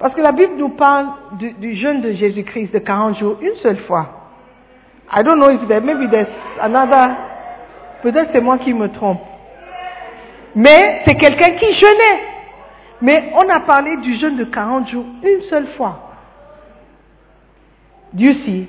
[0.00, 1.06] Parce que la Bible nous parle
[1.38, 4.06] du, jeûne de Jésus-Christ de 40 jours une seule fois.
[5.12, 6.28] I don't know if there, maybe there's
[6.60, 7.28] another
[8.02, 9.20] Peut-être c'est moi qui me trompe.
[10.54, 12.22] Mais c'est quelqu'un qui jeûnait.
[13.00, 16.10] Mais on a parlé du jeûne de 40 jours une seule fois.
[18.12, 18.66] Dieu si.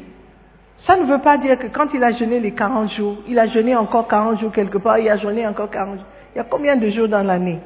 [0.90, 3.48] Ça ne veut pas dire que quand il a jeûné les 40 jours, il a
[3.48, 6.06] jeûné encore 40 jours quelque part, il a jeûné encore 40 jours.
[6.34, 7.60] Il y a combien de jours dans l'année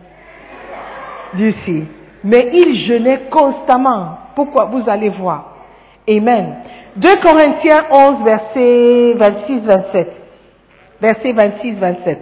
[1.36, 1.84] Dieu si.
[2.26, 4.18] Mais il jeûnait constamment.
[4.36, 4.66] Pourquoi?
[4.66, 5.56] Vous allez voir.
[6.10, 6.56] Amen.
[6.98, 10.08] 2 Corinthiens 11, verset 26-27
[11.04, 12.18] verset 26-27.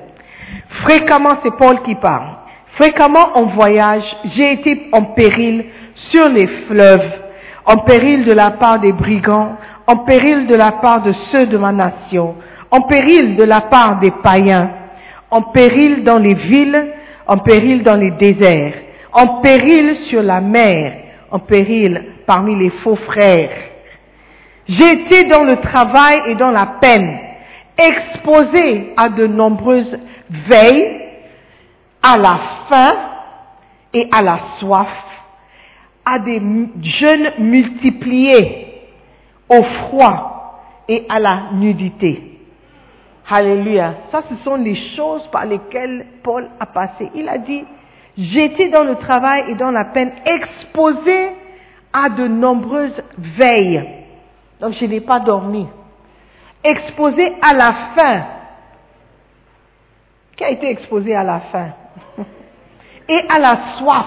[0.84, 2.30] Fréquemment, c'est Paul qui parle.
[2.76, 4.04] Fréquemment en voyage,
[4.36, 5.66] j'ai été en péril
[6.12, 7.12] sur les fleuves,
[7.66, 9.58] en péril de la part des brigands,
[9.92, 12.36] en péril de la part de ceux de ma nation,
[12.72, 14.70] en péril de la part des païens,
[15.30, 16.94] en péril dans les villes,
[17.28, 18.74] en péril dans les déserts,
[19.12, 20.94] en péril sur la mer,
[21.30, 23.50] en péril parmi les faux frères.
[24.70, 27.18] J'ai été dans le travail et dans la peine,
[27.78, 29.98] exposé à de nombreuses
[30.30, 31.02] veilles,
[32.02, 32.40] à la
[32.70, 32.96] faim
[33.94, 34.88] et à la soif,
[36.06, 38.71] à des jeûnes multipliés,
[39.52, 42.40] au froid et à la nudité.
[43.30, 43.94] Alléluia.
[44.12, 47.10] Ça, ce sont les choses par lesquelles Paul a passé.
[47.16, 47.64] Il a dit,
[48.18, 51.32] j'étais dans le travail et dans la peine, exposé
[51.94, 53.84] à de nombreuses veilles.
[54.60, 55.68] Donc, je n'ai pas dormi
[56.64, 58.24] exposé à la faim.
[60.36, 61.70] Qui a été exposé à la faim?
[63.10, 64.06] Et à la soif.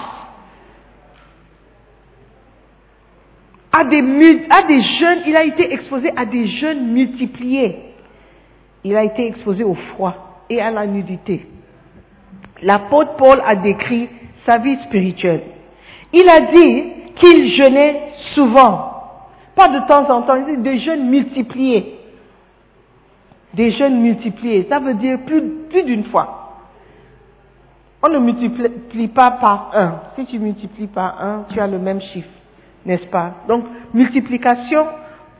[3.77, 7.77] À des, jeûnes, il a été exposé à des jeûnes multipliés.
[8.85, 11.47] Il a été exposé au froid et à la nudité.
[12.63, 14.09] L'apôtre Paul a décrit
[14.47, 15.43] sa vie spirituelle.
[16.13, 16.85] Il a dit
[17.17, 18.91] qu'il jeûnait souvent.
[19.57, 21.95] Pas de temps en temps, il dit des jeûnes multipliés
[23.55, 24.67] des jeûnes multipliés.
[24.69, 26.41] Ça veut dire plus d'une fois.
[28.03, 30.01] On ne multiplie pas par un.
[30.17, 32.29] Si tu multiplies par un, tu as le même chiffre,
[32.87, 33.35] n'est-ce pas?
[33.49, 34.87] Donc, multiplication,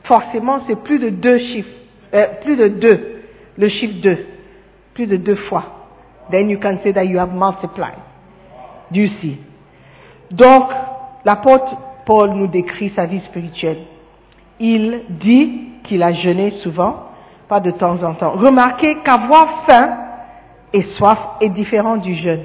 [0.03, 1.69] forcément, c'est plus de deux chiffres,
[2.13, 3.21] euh, plus de deux,
[3.57, 4.25] le chiffre deux,
[4.93, 5.65] plus de deux fois.
[6.31, 7.99] Then you can say that you have multiplied.
[8.91, 9.37] Do you see
[10.31, 10.69] Donc,
[11.23, 13.79] l'apôtre Paul nous décrit sa vie spirituelle.
[14.59, 17.09] Il dit qu'il a jeûné souvent,
[17.47, 18.31] pas de temps en temps.
[18.31, 19.97] Remarquez qu'avoir faim
[20.73, 22.43] et soif est différent du jeûne.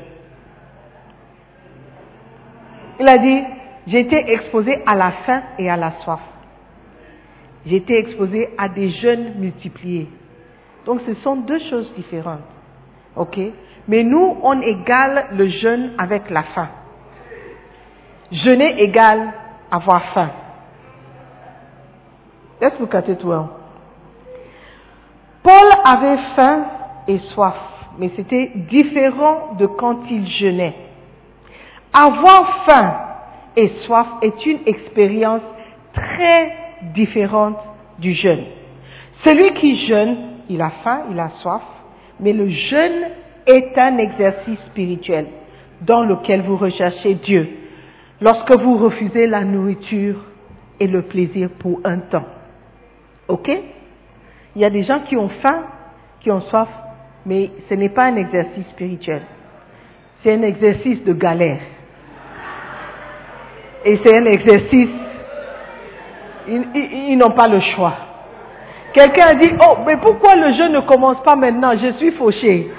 [2.99, 3.43] Il a dit,
[3.91, 6.21] j'ai été exposé à la faim et à la soif.
[7.67, 10.09] J'ai été exposé à des jeûnes multipliés.
[10.87, 12.41] Donc ce sont deux choses différentes.
[13.17, 13.39] OK?
[13.89, 16.69] Mais nous, on égale le jeûne avec la faim.
[18.31, 19.33] Jeûner égale
[19.73, 20.31] avoir faim.
[22.61, 23.49] Let's look at it well.
[25.43, 26.65] Paul avait faim
[27.09, 27.57] et soif,
[27.99, 30.77] mais c'était différent de quand il jeûnait.
[31.93, 33.10] Avoir faim
[33.61, 35.43] et soif est une expérience
[35.93, 36.53] très
[36.95, 37.59] différente
[37.99, 38.45] du jeûne.
[39.23, 40.17] Celui qui jeûne,
[40.49, 41.63] il a faim, il a soif,
[42.21, 43.09] mais le jeûne
[43.47, 45.27] est un exercice spirituel
[45.83, 47.49] dans lequel vous recherchez Dieu
[48.23, 50.25] lorsque vous refusez la nourriture
[50.79, 52.27] et le plaisir pour un temps.
[53.29, 53.51] OK?
[54.57, 55.65] Il y a des gens qui ont faim,
[56.21, 56.69] qui ont soif,
[57.27, 59.21] mais ce n'est pas un exercice spirituel.
[60.23, 61.61] C'est un exercice de galère.
[63.85, 64.89] Et c'est un exercice,
[66.49, 67.95] ils, n'ont pas le choix.
[68.93, 71.73] Quelqu'un a dit, oh, mais pourquoi le jeûne ne commence pas maintenant?
[71.81, 72.71] Je suis fauché.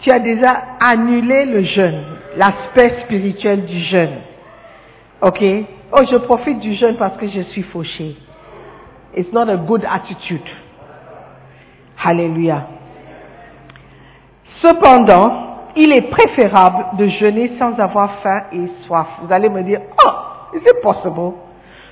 [0.00, 2.04] Tu as déjà annulé le jeûne,
[2.36, 4.18] l'aspect spirituel du jeûne.
[5.22, 5.42] Ok?
[5.92, 8.16] Oh, je profite du jeûne parce que je suis fauché.
[9.16, 10.42] It's not a good attitude.
[12.04, 12.66] Alléluia.
[14.62, 19.06] Cependant, il est préférable de jeûner sans avoir faim et soif.
[19.22, 20.10] Vous allez me dire, oh,
[20.54, 21.32] it possible?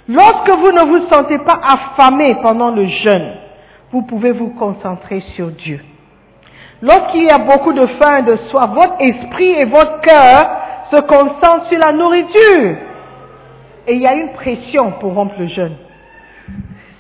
[0.08, 3.32] Lorsque vous ne vous sentez pas affamé pendant le jeûne,
[3.92, 5.80] vous pouvez vous concentrer sur Dieu.
[6.80, 10.50] Lorsqu'il y a beaucoup de faim et de soif, votre esprit et votre cœur
[10.92, 12.76] se concentrent sur la nourriture.
[13.86, 15.76] Et il y a une pression pour rompre le jeûne.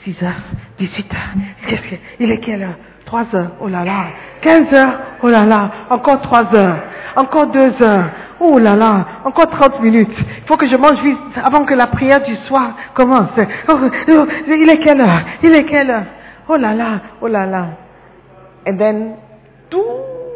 [0.04, 0.42] 6 heures,
[0.78, 1.78] 18 heures,
[2.20, 2.76] il est quelle heure?
[3.12, 4.06] 3 heures, oh là là.
[4.40, 5.70] 15 heures, oh là là.
[5.90, 6.78] Encore 3 heures,
[7.14, 8.10] encore 2 heures,
[8.40, 9.06] oh là là.
[9.24, 10.16] Encore 30 minutes.
[10.18, 13.28] Il faut que je mange vite avant que la prière du soir commence.
[13.68, 15.22] Oh, oh, il est quelle heure?
[15.42, 16.04] Il est quelle heure?
[16.48, 17.66] Oh là là, oh là là.
[18.66, 19.16] Et then,
[19.68, 19.82] tout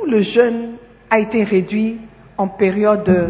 [0.07, 0.73] le jeûne
[1.11, 1.99] a été réduit
[2.37, 3.29] en période de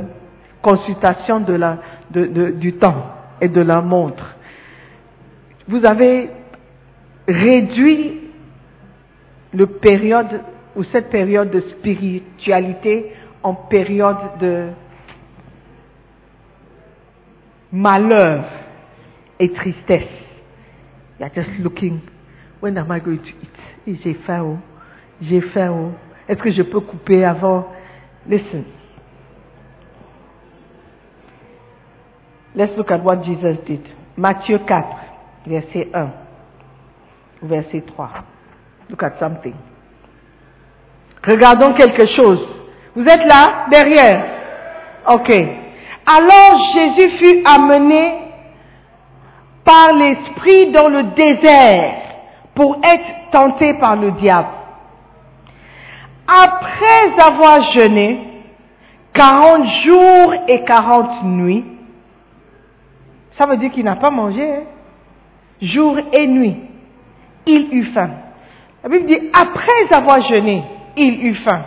[0.60, 1.78] consultation de la,
[2.10, 4.24] du temps et de la montre.
[5.68, 6.30] Vous avez
[7.28, 8.25] réduit
[9.56, 10.42] le période
[10.76, 14.68] ou cette période de spiritualité en période de
[17.72, 18.44] malheur
[19.40, 20.12] et tristesse.
[21.18, 22.00] You are just looking,
[22.60, 24.00] when am I going to eat?
[24.04, 24.58] J'ai faim, oh.
[25.22, 25.92] J'ai faim, oh.
[26.28, 27.68] Est-ce que je peux couper avant?
[28.28, 28.64] Listen.
[32.54, 33.80] Let's look at what Jesus did.
[34.18, 34.86] Matthieu 4,
[35.46, 36.10] verset 1,
[37.42, 38.35] verset 3.
[38.88, 39.54] Look at something.
[41.26, 42.40] Regardons quelque chose.
[42.94, 44.24] Vous êtes là, derrière?
[45.08, 45.30] Ok.
[46.06, 48.14] Alors Jésus fut amené
[49.64, 51.94] par l'Esprit dans le désert
[52.54, 54.48] pour être tenté par le diable.
[56.28, 58.20] Après avoir jeûné
[59.12, 61.64] 40 jours et 40 nuits,
[63.38, 64.62] ça veut dire qu'il n'a pas mangé, hein?
[65.60, 66.56] jour et nuit,
[67.46, 68.10] il eut faim.
[68.82, 70.62] La Bible dit, après avoir jeûné,
[70.96, 71.62] il eut faim.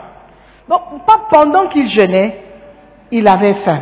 [0.68, 2.44] Donc, pas pendant qu'il jeûnait,
[3.12, 3.82] il avait faim.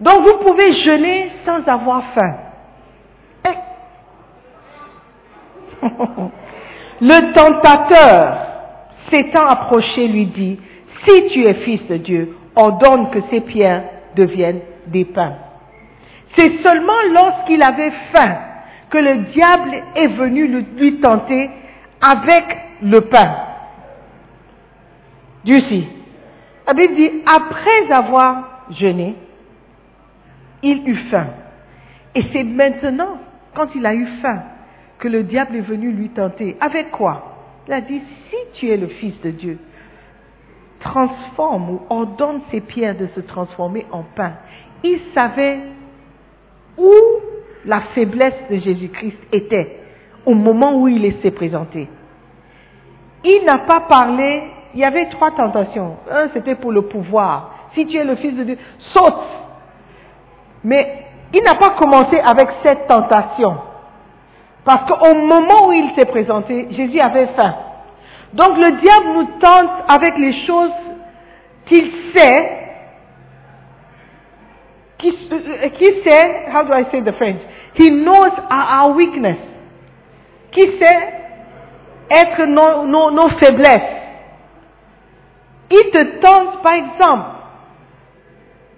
[0.00, 2.36] Donc, vous pouvez jeûner sans avoir faim.
[7.00, 8.36] Le tentateur,
[9.10, 10.60] s'étant approché, lui dit,
[11.06, 15.34] si tu es fils de Dieu, ordonne que ces pierres deviennent des pains.
[16.36, 18.51] C'est seulement lorsqu'il avait faim
[18.92, 21.50] que le diable est venu lui tenter
[22.02, 22.44] avec
[22.82, 23.36] le pain.
[25.44, 25.86] Dieu si.
[26.66, 29.16] La Bible dit, après avoir jeûné,
[30.62, 31.26] il eut faim.
[32.14, 33.16] Et c'est maintenant,
[33.54, 34.42] quand il a eu faim,
[34.98, 36.58] que le diable est venu lui tenter.
[36.60, 37.36] Avec quoi?
[37.66, 39.58] Il a dit, si tu es le Fils de Dieu,
[40.80, 44.34] transforme ou ordonne ces pierres de se transformer en pain.
[44.84, 45.60] Il savait
[46.76, 46.92] où
[47.64, 49.78] la faiblesse de Jésus-Christ était
[50.26, 51.88] au moment où il s'est présenté.
[53.24, 54.42] Il n'a pas parlé,
[54.74, 55.96] il y avait trois tentations.
[56.10, 57.50] Un, c'était pour le pouvoir.
[57.74, 58.58] Si tu es le Fils de Dieu,
[58.94, 59.24] saute.
[60.64, 63.56] Mais il n'a pas commencé avec cette tentation.
[64.64, 67.54] Parce qu'au moment où il s'est présenté, Jésus avait faim.
[68.34, 70.72] Donc le diable nous tente avec les choses
[71.66, 72.61] qu'il sait,
[75.02, 75.12] qui,
[75.78, 77.40] qui sait, how do I say the French?
[77.74, 79.36] He knows our, weakness.
[80.52, 81.12] Qui sait
[82.10, 84.00] être nos faiblesses.
[85.70, 87.42] Il te tente, par exemple,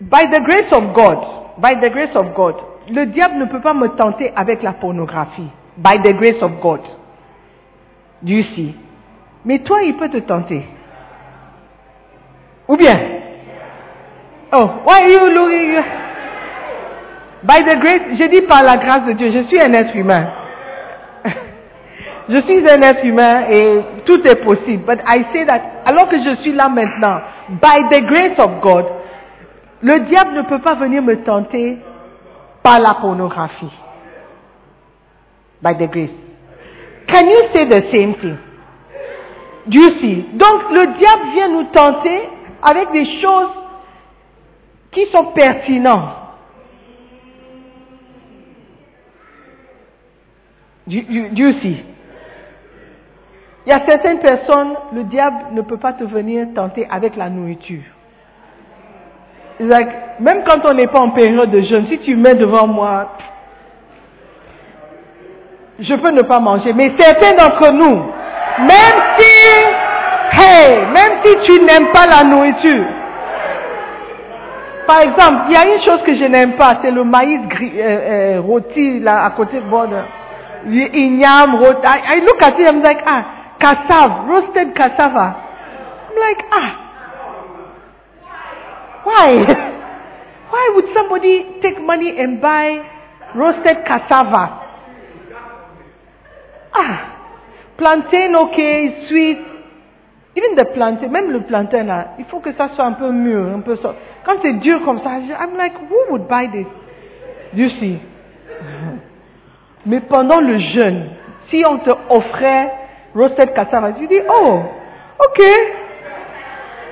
[0.01, 2.57] By the grace of God, by the grace of God,
[2.91, 5.49] le diable ne peut pas me tenter avec la pornographie.
[5.79, 6.81] By the grace of God.
[8.23, 8.75] Do you see?
[9.45, 10.63] Mais toi, il peut te tenter.
[12.69, 12.95] Ou bien?
[14.53, 16.04] Oh, why are you looking?
[17.45, 20.29] By the grace, je dis par la grâce de Dieu, je suis un être humain.
[22.31, 24.85] je suis un être humain et tout est possible.
[24.87, 27.21] But I say that, alors que je suis là maintenant,
[27.51, 28.87] by the grace of God,
[29.83, 31.77] le diable ne peut pas venir me tenter
[32.63, 33.73] par la pornographie.
[35.63, 36.17] By the grace.
[37.13, 38.39] Can you say the same thing?
[39.67, 40.23] Do you see?
[40.33, 42.23] Donc le diable vient nous tenter
[42.63, 43.51] avec des choses
[44.93, 46.24] qui sont pertinentes.
[50.87, 51.29] Do you?
[53.67, 57.31] Il y a certaines personnes, le diable ne peut pas te venir tenter avec la
[57.31, 57.83] nourriture.
[59.59, 63.13] Même quand on n'est pas en période de jeûne, si tu mets devant moi,
[65.79, 66.75] je peux ne pas manger.
[66.75, 67.97] Mais certains d'entre nous,
[68.59, 72.87] même si, hey, même si tu n'aimes pas la nourriture,
[74.87, 78.37] par exemple, il y a une chose que je n'aime pas, c'est le maïs euh,
[78.37, 79.89] euh, rôti là à côté de bord.
[80.65, 81.87] Igname, rôti.
[81.87, 85.37] I, I look at it, I'm like, ah, cassava, roasted cassava.
[86.11, 86.71] I'm like, ah,
[89.05, 89.31] why?
[90.55, 92.79] Why would somebody take money and buy
[93.35, 94.63] roasted cassava?
[96.73, 96.97] Ah,
[97.77, 98.59] plantain, ok,
[99.09, 99.39] sweet.
[100.37, 103.55] Even the plantain, même le plantain là, il faut que ça soit un peu mûr,
[103.55, 103.77] un peu
[104.25, 106.67] Quand c'est dur comme ça, I'm like, who would buy this?
[107.53, 108.01] You see?
[109.87, 111.11] Mais pendant le jeûne,
[111.51, 112.73] si on te offrait
[113.15, 114.63] roasted cassava, tu dis, oh,
[115.19, 115.45] ok,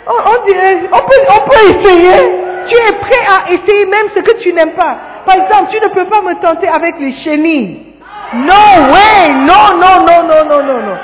[0.07, 2.43] on, dirait, on peut, on peut essayer.
[2.69, 4.97] Tu es prêt à essayer même ce que tu n'aimes pas.
[5.27, 7.95] Par exemple, tu ne peux pas me tenter avec les chenilles.
[8.35, 10.97] No way, no, no, no, no, no, no, no.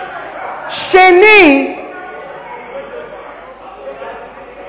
[0.92, 1.76] Chenilles,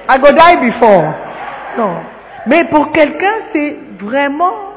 [0.09, 1.13] I go die before.
[1.77, 1.95] Non.
[2.47, 4.68] Mais pour quelqu'un, c'est vraiment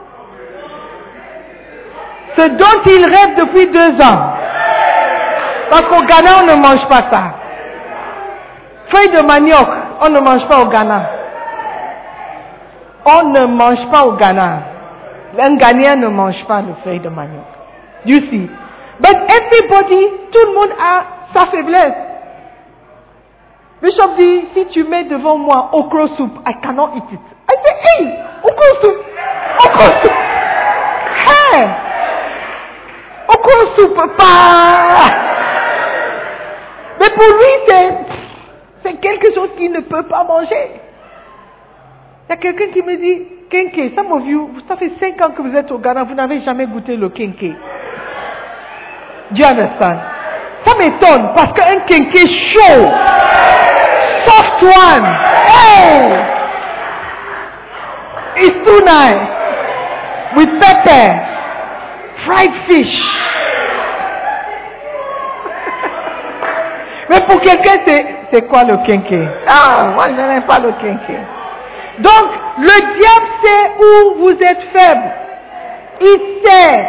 [2.37, 4.33] ce dont il rêve depuis deux ans.
[5.71, 7.23] Parce qu'au Ghana, on ne mange pas ça.
[8.91, 9.69] Feuille de manioc,
[10.01, 11.03] on ne mange pas au Ghana.
[13.07, 14.59] On ne mange pas au Ghana.
[15.39, 17.45] Un Ghanéen ne mange pas de feuille de manioc.
[18.05, 18.51] You see.
[19.01, 21.05] But everybody, tout le monde a
[21.35, 21.95] sa faiblesse.
[23.83, 27.21] Bishop dit, si tu mets devant moi okra soup, I cannot eat it.
[27.49, 28.15] I say, hey,
[28.45, 28.97] okra soup,
[29.65, 30.13] okra soup.
[31.27, 31.92] Hey,
[33.33, 35.09] okra soup, pas?
[37.01, 37.53] Mais pour lui,
[38.83, 40.81] c'est, quelque chose qu'il ne peut pas manger.
[42.29, 45.33] Il y a quelqu'un qui me dit, kenke, some of you, ça fait cinq ans
[45.33, 47.43] que vous êtes au Ghana, vous n'avez jamais goûté le kenke.
[49.35, 49.99] You understand?
[50.65, 52.19] Ça m'étonne parce qu'un kenke
[52.55, 52.89] chaud,
[54.27, 55.07] soft one,
[55.47, 56.19] hey,
[58.37, 59.29] it's too nice.
[60.37, 61.32] With pepper,
[62.25, 63.03] fried fish.
[67.11, 67.75] Mais pour quelqu'un,
[68.33, 69.29] c'est, quoi le kenke?
[69.47, 71.19] Ah, moi je n'aime pas le kenke.
[71.99, 75.11] Donc, le diable sait où vous êtes faible.
[76.01, 76.87] Il sait.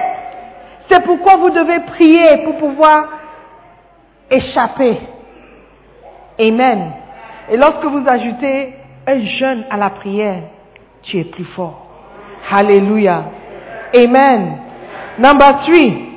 [0.89, 3.07] C'est pourquoi vous devez prier pour pouvoir
[4.29, 4.97] échapper.
[6.39, 6.91] Amen.
[7.51, 8.73] Et lorsque vous ajoutez
[9.05, 10.43] un jeûne à la prière,
[11.03, 11.85] tu es plus fort.
[12.49, 13.25] Hallelujah.
[13.95, 14.62] Amen.
[15.19, 16.09] Number three.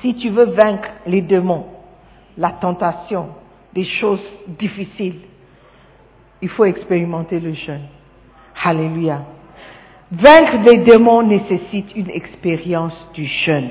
[0.00, 1.66] Si tu veux vaincre les démons,
[2.36, 3.28] la tentation,
[3.74, 4.22] des choses
[4.58, 5.20] difficiles,
[6.40, 7.86] il faut expérimenter le jeûne.
[8.64, 9.22] Alléluia.
[10.10, 13.70] Vaincre les démons nécessite une expérience du jeûne.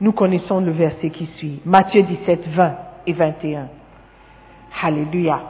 [0.00, 1.60] Nous connaissons le verset qui suit.
[1.64, 2.76] Matthieu 17, 20
[3.06, 3.68] et 21.
[4.82, 5.40] Alléluia.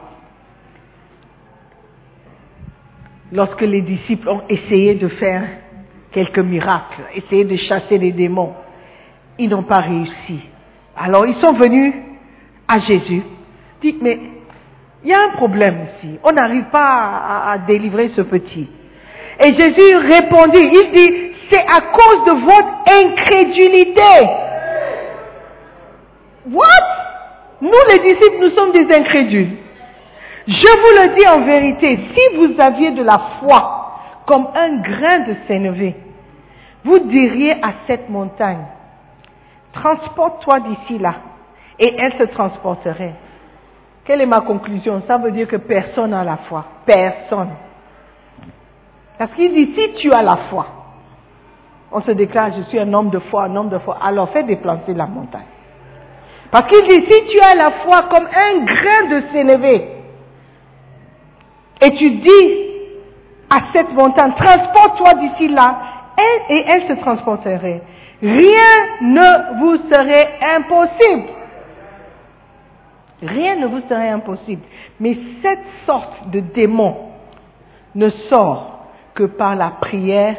[3.31, 5.43] Lorsque les disciples ont essayé de faire
[6.11, 8.53] quelques miracles, essayé de chasser les démons,
[9.37, 10.39] ils n'ont pas réussi.
[10.97, 11.93] Alors ils sont venus
[12.67, 13.23] à Jésus,
[13.81, 14.19] dit, mais
[15.03, 16.19] il y a un problème ici.
[16.23, 18.67] On n'arrive pas à, à délivrer ce petit.
[19.43, 24.27] Et Jésus répondit, il dit, c'est à cause de votre incrédulité.
[26.51, 27.01] What?
[27.61, 29.57] Nous les disciples, nous sommes des incrédules.
[30.47, 33.80] Je vous le dis en vérité, si vous aviez de la foi
[34.31, 35.93] comme un grain de sénévé,
[36.85, 38.63] vous diriez à cette montagne,
[39.73, 41.15] transporte-toi d'ici là,
[41.77, 43.13] et elle se transporterait.
[44.05, 45.03] Quelle est ma conclusion?
[45.05, 46.63] Ça veut dire que personne n'a la foi.
[46.85, 47.49] Personne.
[49.17, 50.65] Parce qu'il dit, si tu as la foi,
[51.91, 54.43] on se déclare, je suis un homme de foi, un homme de foi, alors fais
[54.43, 55.41] déplacer la montagne.
[56.51, 59.87] Parce qu'il dit, si tu as la foi comme un grain de sénévé,
[61.81, 62.70] et tu dis
[63.73, 65.79] cette montagne, transporte-toi d'ici là,
[66.17, 67.81] elle, et elle se transporterait.
[68.21, 71.27] Rien ne vous serait impossible.
[73.23, 74.61] Rien ne vous serait impossible.
[74.99, 77.09] Mais cette sorte de démon
[77.95, 80.35] ne sort que par la prière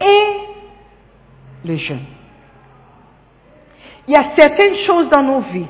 [0.00, 0.26] et
[1.64, 2.04] le jeûne.
[4.08, 5.66] Il y a certaines choses dans nos vies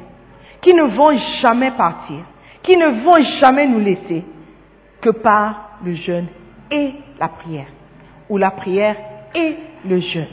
[0.60, 2.18] qui ne vont jamais partir,
[2.62, 4.24] qui ne vont jamais nous laisser
[5.00, 6.26] que par le jeûne
[6.70, 7.68] et la prière,
[8.28, 8.96] ou la prière
[9.34, 10.26] et le jeûne.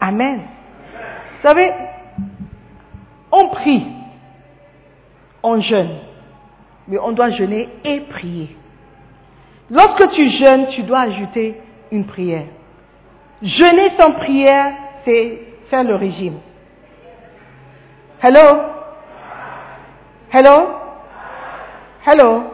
[0.00, 0.40] Amen.
[0.40, 1.72] Vous savez,
[3.32, 3.86] on prie,
[5.42, 5.98] on jeûne,
[6.88, 8.56] mais on doit jeûner et prier.
[9.70, 11.60] Lorsque tu jeûnes, tu dois ajouter
[11.90, 12.46] une prière.
[13.42, 14.72] Jeûner sans prière,
[15.04, 16.38] c'est faire le régime.
[18.22, 18.62] Hello?
[20.32, 20.68] Hello?
[22.06, 22.44] Hello?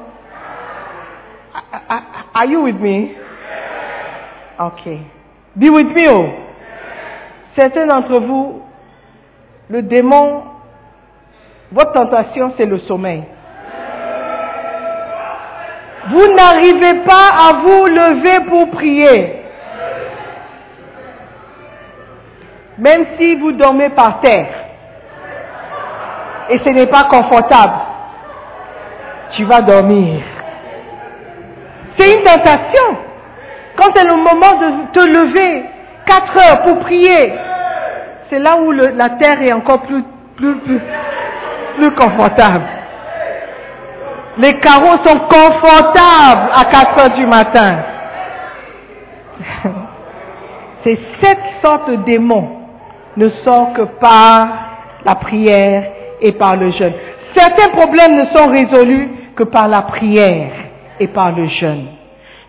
[2.35, 3.13] Are you with me?
[4.59, 5.07] Okay.
[5.59, 6.29] Be with me, oh.
[7.59, 8.63] Certains d'entre vous,
[9.69, 10.45] le démon,
[11.71, 13.25] votre tentation, c'est le sommeil.
[16.11, 19.43] Vous n'arrivez pas à vous lever pour prier.
[22.79, 24.49] Même si vous dormez par terre.
[26.51, 27.75] Et ce n'est pas confortable.
[29.37, 30.23] Tu vas dormir.
[32.03, 32.97] C'est une tentation.
[33.77, 35.65] Quand c'est le moment de te lever,
[36.05, 37.33] quatre heures pour prier,
[38.29, 40.03] c'est là où le- la terre est encore plus,
[40.37, 40.81] plus, plus,
[41.79, 42.65] plus confortable.
[44.39, 47.77] Les carreaux sont confortables à 4 heures du matin.
[50.85, 52.49] C'est cette sorte de démon
[53.17, 54.49] ne sort que par
[55.05, 55.85] la prière
[56.21, 56.95] et par le jeûne.
[57.37, 60.51] Certains problèmes ne sont résolus que par la prière
[61.09, 61.87] par le jeûne.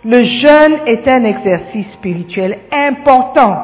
[0.05, 3.55] Le jeûne est un exercice spirituel important.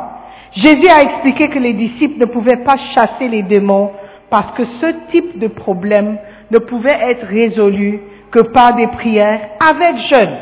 [0.56, 3.92] Jésus a expliqué que les disciples ne pouvaient pas chasser les démons
[4.30, 6.18] parce que ce type de problème
[6.52, 8.00] ne pouvait être résolu
[8.32, 10.36] que par des prières avec jeûne.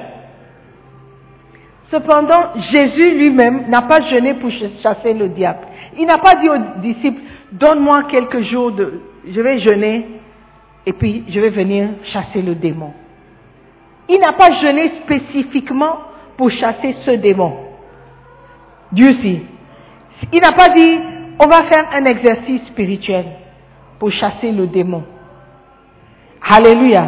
[1.89, 5.59] Cependant, Jésus lui-même n'a pas jeûné pour ch- chasser le diable.
[5.97, 7.21] Il n'a pas dit aux disciples,
[7.53, 10.05] donne-moi quelques jours de, je vais jeûner
[10.85, 12.91] et puis je vais venir chasser le démon.
[14.09, 15.97] Il n'a pas jeûné spécifiquement
[16.37, 17.53] pour chasser ce démon.
[18.91, 19.41] Dieu si.
[20.31, 20.99] Il n'a pas dit,
[21.39, 23.25] on va faire un exercice spirituel
[23.99, 25.03] pour chasser le démon.
[26.49, 27.05] Alléluia.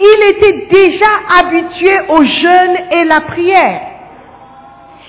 [0.00, 1.10] Il était déjà
[1.40, 3.80] habitué au jeûne et la prière.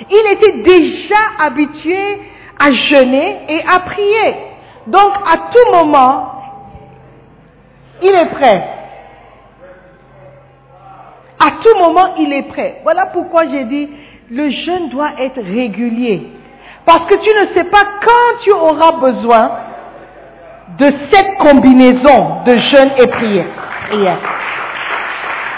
[0.09, 2.19] Il était déjà habitué
[2.59, 4.35] à jeûner et à prier.
[4.87, 6.31] Donc, à tout moment,
[8.01, 8.76] il est prêt.
[11.47, 12.81] À tout moment, il est prêt.
[12.83, 13.89] Voilà pourquoi j'ai dit,
[14.31, 16.27] le jeûne doit être régulier.
[16.85, 19.51] Parce que tu ne sais pas quand tu auras besoin
[20.77, 23.45] de cette combinaison de jeûne et prière.
[23.87, 24.17] prière.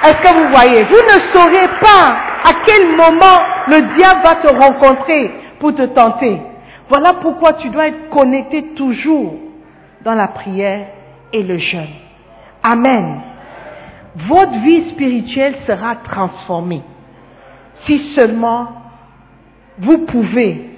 [0.04, 0.84] Est-ce que vous voyez?
[0.84, 2.16] Vous ne saurez pas
[2.46, 6.40] à quel moment le diable va te rencontrer pour te tenter.
[6.88, 9.34] Voilà pourquoi tu dois être connecté toujours
[10.04, 10.86] dans la prière
[11.34, 11.96] et le jeûne.
[12.64, 13.22] Amen.
[14.28, 16.82] Votre vie spirituelle sera transformée
[17.86, 18.68] si seulement
[19.78, 20.72] vous pouvez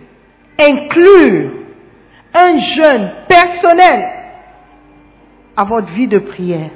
[0.60, 1.52] inclure
[2.34, 4.06] un jeûne personnel
[5.58, 6.70] à votre vie de prière.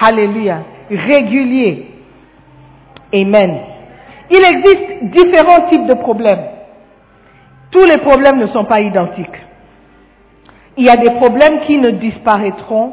[0.00, 0.62] Alléluia.
[0.90, 1.90] Régulier.
[3.14, 3.58] Amen.
[4.30, 6.44] Il existe différents types de problèmes.
[7.72, 9.28] Tous les problèmes ne sont pas identiques.
[10.76, 12.92] Il y a des problèmes qui ne disparaîtront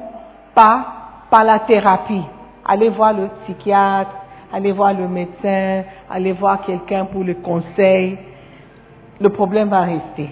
[0.55, 0.85] pas
[1.29, 2.23] par la thérapie.
[2.67, 4.11] Allez voir le psychiatre,
[4.53, 8.17] allez voir le médecin, allez voir quelqu'un pour le conseil.
[9.19, 10.29] Le problème va rester.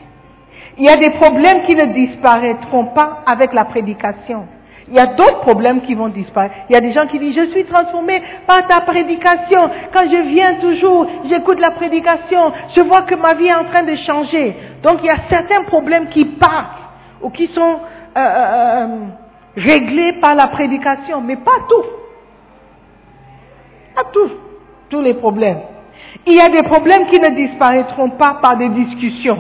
[0.77, 4.45] Il y a des problèmes qui ne disparaîtront pas avec la prédication.
[4.88, 6.53] Il y a d'autres problèmes qui vont disparaître.
[6.69, 9.69] Il y a des gens qui disent, je suis transformé par ta prédication.
[9.93, 13.83] Quand je viens toujours, j'écoute la prédication, je vois que ma vie est en train
[13.83, 14.55] de changer.
[14.83, 16.81] Donc il y a certains problèmes qui partent
[17.21, 17.79] ou qui sont
[18.17, 18.88] euh, euh,
[19.55, 22.05] réglés par la prédication, mais pas tout.
[23.96, 24.30] Pas tout,
[24.89, 25.60] tous les problèmes.
[26.28, 29.39] Il y a des problèmes qui ne disparaîtront pas par des discussions.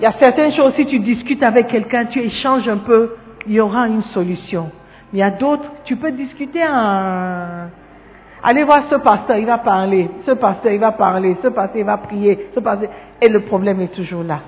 [0.00, 3.52] Il y a certaines choses, si tu discutes avec quelqu'un, tu échanges un peu, il
[3.52, 4.70] y aura une solution.
[5.12, 7.68] Mais il y a d'autres, tu peux discuter à,
[8.46, 10.10] Allez voir ce pasteur, il va parler.
[10.26, 11.34] Ce pasteur, il va parler.
[11.42, 12.50] Ce pasteur, il va prier.
[12.54, 12.90] Ce pasteur,
[13.22, 14.40] et le problème est toujours là.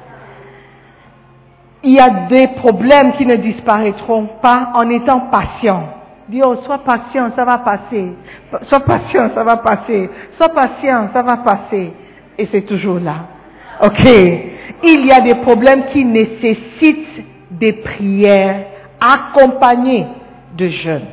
[1.82, 5.95] Il y a des problèmes qui ne disparaîtront pas en étant patient.
[6.44, 8.12] Oh, sois patient, ça va passer.
[8.64, 10.10] Sois patient, ça va passer.
[10.36, 11.92] Sois patient, ça va passer.
[12.36, 13.26] Et c'est toujours là.
[13.82, 14.04] Ok.
[14.04, 18.66] Il y a des problèmes qui nécessitent des prières
[19.00, 20.06] accompagnées
[20.56, 21.06] de jeûne.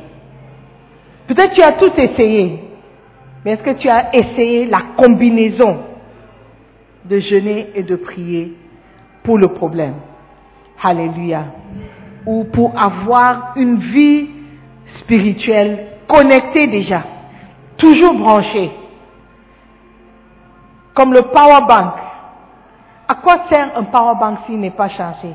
[1.28, 2.58] Peut-être tu as tout essayé,
[3.44, 5.78] mais est-ce que tu as essayé la combinaison
[7.04, 8.52] de jeûner et de prier
[9.22, 9.94] pour le problème?
[10.82, 11.44] Alléluia.
[12.26, 14.28] Ou pour avoir une vie
[15.00, 17.02] spirituelle connectée déjà,
[17.76, 18.70] toujours branchée.
[20.94, 21.94] Comme le power bank.
[23.08, 25.28] À quoi sert un power bank s'il n'est pas chargé?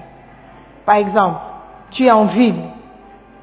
[0.86, 1.39] Par exemple,
[1.91, 2.62] tu es en ville,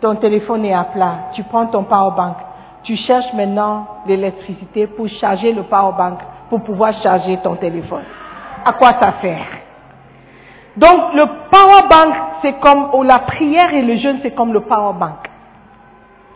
[0.00, 2.36] ton téléphone est à plat, tu prends ton power bank,
[2.82, 8.02] tu cherches maintenant l'électricité pour charger le power bank, pour pouvoir charger ton téléphone.
[8.64, 9.46] À quoi ça sert?
[10.76, 14.60] Donc le power bank, c'est comme, ou la prière et le jeûne, c'est comme le
[14.60, 15.30] power bank.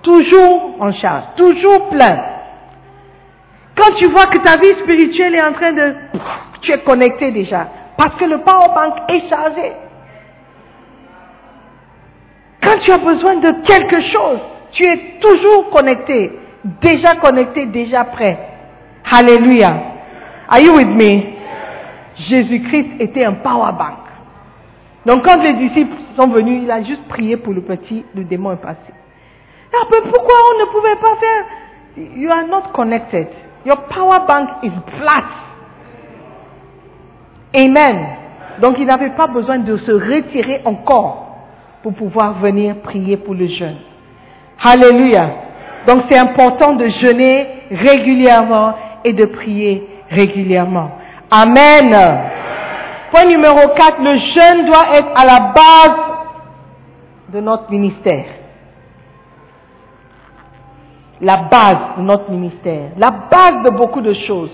[0.03, 2.17] Toujours en charge, toujours plein.
[3.77, 5.95] Quand tu vois que ta vie spirituelle est en train de...
[6.63, 7.69] Tu es connecté déjà.
[7.97, 9.73] Parce que le power bank est chargé.
[12.63, 14.41] Quand tu as besoin de quelque chose,
[14.73, 16.39] tu es toujours connecté,
[16.83, 18.39] déjà connecté, déjà prêt.
[19.11, 19.83] Alléluia.
[20.49, 21.23] Are you with me?
[22.29, 23.99] Jésus-Christ était un power bank.
[25.07, 28.53] Donc quand les disciples sont venus, il a juste prié pour le petit, le démon
[28.53, 28.93] est passé.
[29.73, 31.45] Ah, mais pourquoi on ne pouvait pas faire?
[32.17, 33.29] You are not connected.
[33.65, 35.25] Your power bank is flat.
[37.57, 38.07] Amen.
[38.61, 41.27] Donc il n'avait pas besoin de se retirer encore
[41.83, 43.79] pour pouvoir venir prier pour le jeûne.
[44.63, 45.31] Alléluia.
[45.87, 50.91] Donc c'est important de jeûner régulièrement et de prier régulièrement.
[51.31, 51.91] Amen.
[53.13, 55.97] Point numéro 4, le jeûne doit être à la base
[57.33, 58.25] de notre ministère.
[61.21, 62.91] La base de notre ministère.
[62.97, 64.53] La base de beaucoup de choses.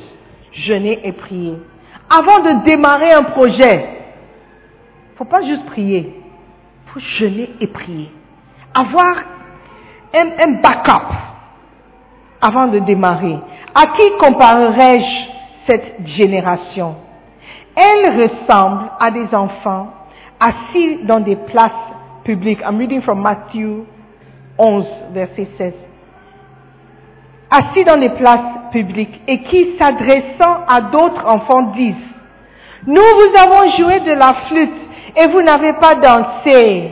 [0.53, 1.55] Jeûner et prier.
[2.11, 3.89] Avant de démarrer un projet,
[5.17, 6.23] faut pas juste prier
[7.19, 8.11] jeûner et prier.
[8.75, 9.17] Avoir
[10.15, 11.15] un, un backup
[12.41, 13.39] avant de démarrer.
[13.75, 16.97] À qui comparerais-je cette génération?
[17.75, 19.93] Elle ressemble à des enfants
[20.41, 21.71] assis dans des places
[22.25, 22.61] publiques.
[22.63, 23.85] I'm reading from Matthew
[24.59, 25.73] 11, verset 16.
[27.51, 31.95] Assis dans des places publiques et qui, s'adressant à d'autres enfants, disent,
[32.87, 34.71] nous vous avons joué de la flûte
[35.17, 36.91] et vous n'avez pas dansé.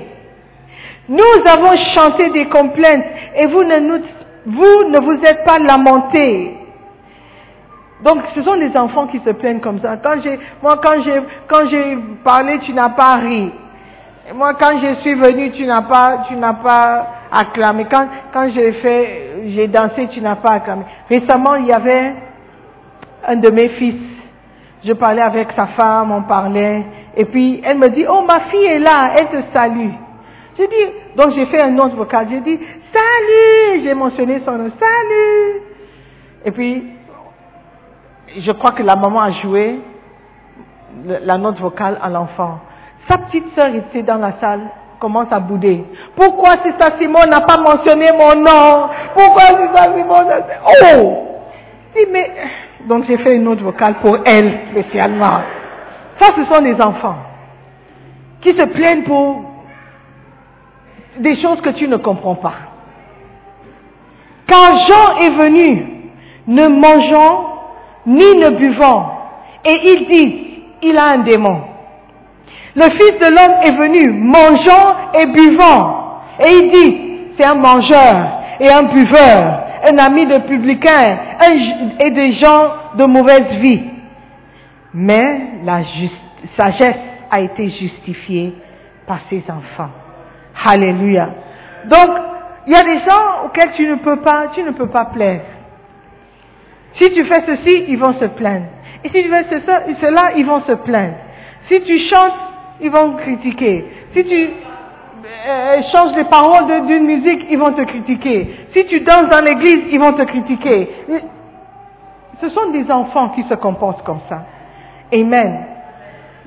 [1.09, 3.05] Nous avons chanté des complaintes
[3.37, 3.99] et vous ne,
[4.47, 6.57] vous, ne vous êtes pas lamenté.
[8.03, 9.97] Donc, ce sont des enfants qui se plaignent comme ça.
[9.97, 13.51] Quand j'ai, moi, quand j'ai, quand j'ai parlé, tu n'as pas ri.
[14.35, 17.87] Moi, quand je suis venu, tu n'as pas, tu n'as pas acclamé.
[17.91, 20.85] Quand, quand j'ai fait, j'ai dansé, tu n'as pas acclamé.
[21.09, 22.15] Récemment, il y avait
[23.27, 24.01] un de mes fils.
[24.85, 26.85] Je parlais avec sa femme, on parlait.
[27.17, 29.91] Et puis, elle me dit, oh, ma fille est là, elle te salue.
[30.57, 32.59] J'ai dit, donc j'ai fait un autre vocal, j'ai dit,
[32.93, 35.63] salut, j'ai mentionné son nom, salut.
[36.45, 36.85] Et puis,
[38.39, 39.81] je crois que la maman a joué
[41.07, 42.61] la note vocale à l'enfant.
[43.09, 44.71] Sa petite sœur était dans la salle,
[45.05, 45.85] commence à bouder.
[46.17, 48.89] Pourquoi ça Simon n'a pas mentionné mon nom?
[49.15, 49.43] Pourquoi
[49.75, 50.25] ça Simon
[50.67, 51.27] Oh
[51.95, 52.31] dit, mais...
[52.89, 55.41] Donc j'ai fait une autre vocale pour elle spécialement.
[56.21, 57.17] Ça, ce sont des enfants
[58.41, 59.43] qui se plaignent pour
[61.19, 62.55] des choses que tu ne comprends pas.
[64.47, 65.87] Car Jean est venu,
[66.47, 67.51] ne mangeant
[68.07, 69.19] ni ne buvant,
[69.65, 71.74] et il dit, il a un démon.
[72.77, 78.41] Le Fils de l'homme est venu, mangeant et buvant, et il dit, c'est un mangeur
[78.59, 79.61] et un buveur,
[79.93, 81.19] un ami de publicains
[82.05, 83.83] et des gens de mauvaise vie.
[84.93, 85.83] Mais la
[86.57, 86.97] sagesse
[87.31, 88.55] a été justifiée
[89.07, 89.91] par ses enfants.
[90.65, 91.29] Alléluia.
[91.87, 92.17] Donc,
[92.67, 95.43] il y a des gens auxquels tu ne peux pas, tu ne peux pas plaire.
[97.01, 98.67] Si tu fais ceci, ils vont se plaindre.
[99.03, 99.47] Et si tu fais
[100.01, 101.17] cela, ils vont se plaindre.
[101.71, 102.33] Si tu chantes,
[102.85, 103.85] ils vont critiquer.
[104.15, 104.51] Si tu
[105.27, 108.67] euh, changes les paroles d'une musique, ils vont te critiquer.
[108.77, 110.89] Si tu danses dans l'église, ils vont te critiquer.
[112.41, 114.43] Ce sont des enfants qui se comportent comme ça.
[115.13, 115.67] Amen.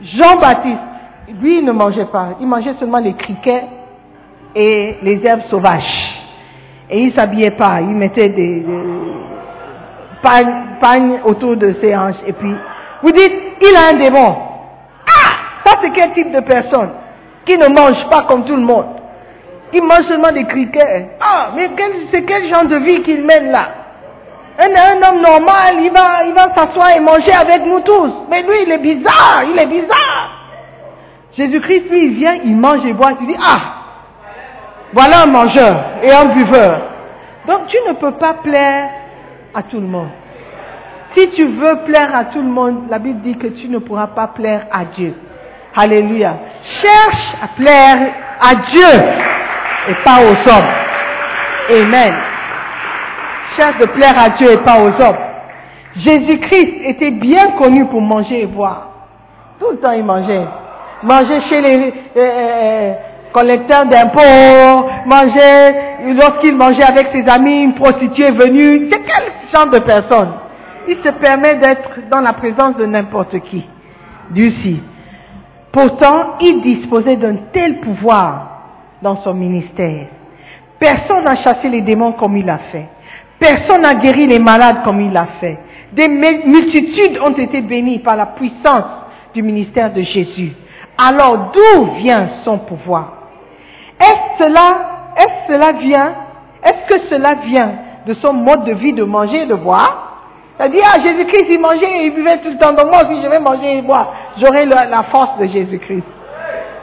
[0.01, 0.77] Jean-Baptiste,
[1.41, 2.35] lui, il ne mangeait pas.
[2.39, 3.63] Il mangeait seulement les criquets
[4.55, 6.13] et les herbes sauvages.
[6.89, 7.81] Et il s'habillait pas.
[7.81, 8.63] Il mettait des,
[10.21, 12.53] pagne, pagne autour de ses hanches et puis
[13.01, 14.46] vous dites, il a un démon.
[15.81, 16.89] C'est quel type de personne
[17.45, 18.85] qui ne mange pas comme tout le monde
[19.73, 21.09] Il mange seulement des criquets.
[21.19, 21.69] Ah, mais
[22.13, 23.69] c'est quel genre de vie qu'il mène là
[24.59, 28.25] un, un homme normal, il va, il va s'asseoir et manger avec nous tous.
[28.29, 30.31] Mais lui, il est bizarre, il est bizarre.
[31.37, 33.13] Jésus-Christ, lui, il vient, il mange et boit.
[33.19, 33.61] Tu dis, ah,
[34.93, 36.81] voilà un mangeur et un buveur.
[37.45, 38.89] Donc, tu ne peux pas plaire
[39.53, 40.09] à tout le monde.
[41.15, 44.07] Si tu veux plaire à tout le monde, la Bible dit que tu ne pourras
[44.07, 45.13] pas plaire à Dieu.
[45.77, 46.33] Alléluia.
[46.81, 47.97] Cherche à plaire
[48.41, 49.09] à Dieu
[49.89, 50.71] et pas aux hommes.
[51.69, 52.13] Amen.
[53.59, 55.17] Cherche de plaire à Dieu et pas aux hommes.
[55.97, 58.89] Jésus-Christ était bien connu pour manger et boire.
[59.59, 60.45] Tout le temps il mangeait.
[61.03, 62.93] Manger chez les euh, euh,
[63.31, 68.89] collecteurs d'impôts, manger, lorsqu'il mangeait avec ses amis, une prostituée venue.
[68.91, 70.31] C'est quel genre de personne?
[70.87, 73.63] Il se permet d'être dans la présence de n'importe qui.
[74.31, 74.81] Dieu si.
[75.77, 78.47] Pourtant, il disposait d'un tel pouvoir
[79.03, 80.07] dans son ministère.
[80.79, 82.87] Personne n'a chassé les démons comme il a fait.
[83.39, 85.59] Personne n'a guéri les malades comme il l'a fait.
[85.93, 88.85] Des mul- multitudes ont été bénies par la puissance
[89.35, 90.53] du ministère de Jésus.
[90.97, 93.13] Alors d'où vient son pouvoir?
[93.99, 96.15] Est-ce cela, est-ce cela vient,
[96.63, 97.71] est-ce que cela vient
[98.07, 100.05] de son mode de vie de manger et de boire?
[100.57, 103.27] C'est-à-dire, ah, Jésus-Christ, il mangeait et il buvait tout le temps, donc moi aussi je
[103.29, 104.11] vais manger et boire.
[104.39, 106.03] J'aurai la, force de Jésus-Christ.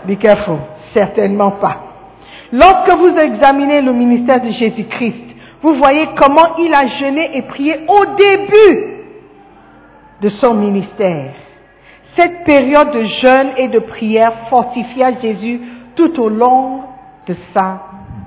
[0.07, 0.59] Be careful.
[0.93, 1.77] Certainement pas.
[2.53, 5.25] Lorsque vous examinez le ministère de Jésus-Christ,
[5.63, 8.95] vous voyez comment il a jeûné et prié au début
[10.21, 11.33] de son ministère.
[12.17, 15.61] Cette période de jeûne et de prière fortifia Jésus
[15.97, 16.83] tout au long
[17.27, 17.83] de sa,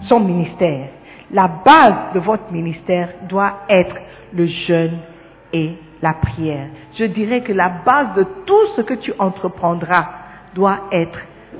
[0.10, 0.90] son ministère.
[1.32, 3.96] La base de votre ministère doit être
[4.34, 4.98] le jeûne
[5.54, 6.68] et la prière.
[6.98, 10.10] Je dirais que la base de tout ce que tu entreprendras
[10.54, 11.20] doit être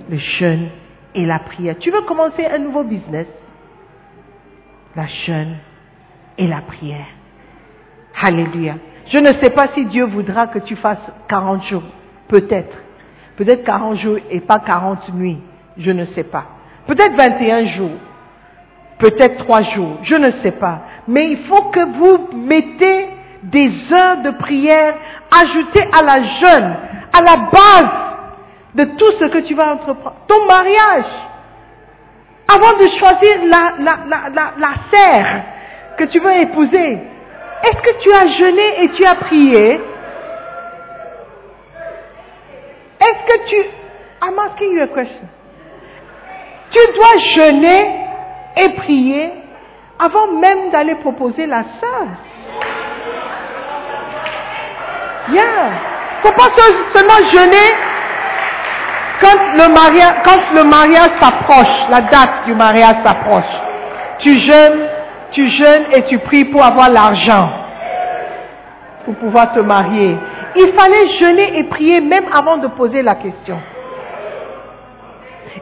[0.10, 0.70] le jeûne
[1.16, 1.76] et la prière.
[1.80, 3.28] Tu veux commencer un nouveau business?
[4.96, 5.58] La jeûne
[6.38, 7.06] et la prière.
[8.22, 8.76] Alléluia.
[9.12, 11.84] Je ne sais pas si Dieu voudra que tu fasses 40 jours.
[12.28, 12.76] Peut-être.
[13.38, 15.40] Peut-être 40 jours et pas 40 nuits.
[15.78, 16.46] Je ne sais pas.
[16.88, 17.98] Peut-être 21 jours.
[19.00, 19.98] Peut-être 3 jours.
[20.04, 20.82] Je ne sais pas.
[21.08, 24.96] Mais il faut que vous mettez des heures de prière
[25.32, 26.76] ajoutées à la jeûne,
[27.14, 28.08] à la base
[28.76, 30.18] de tout ce que tu vas entreprendre.
[30.28, 31.06] Ton mariage.
[32.50, 34.00] Avant de choisir la,
[34.58, 35.44] la, serre
[35.98, 36.98] que tu veux épouser,
[37.64, 39.82] est-ce que tu as jeûné et tu as prié?
[43.00, 43.56] Est-ce que tu...
[44.22, 45.28] I'm asking you a question.
[46.72, 48.08] Tu dois jeûner
[48.58, 49.32] et prier
[50.00, 52.08] avant même d'aller proposer la sœur.
[55.34, 55.72] Yeah.
[56.24, 57.70] Faut pas se- seulement jeûner
[59.20, 63.52] quand le mariage, s'approche, la date du mariage s'approche.
[64.20, 64.88] Tu jeûnes,
[65.32, 67.50] tu jeûnes et tu pries pour avoir l'argent
[69.06, 70.18] pour pouvoir te marier.
[70.56, 73.58] Il fallait jeûner et prier même avant de poser la question.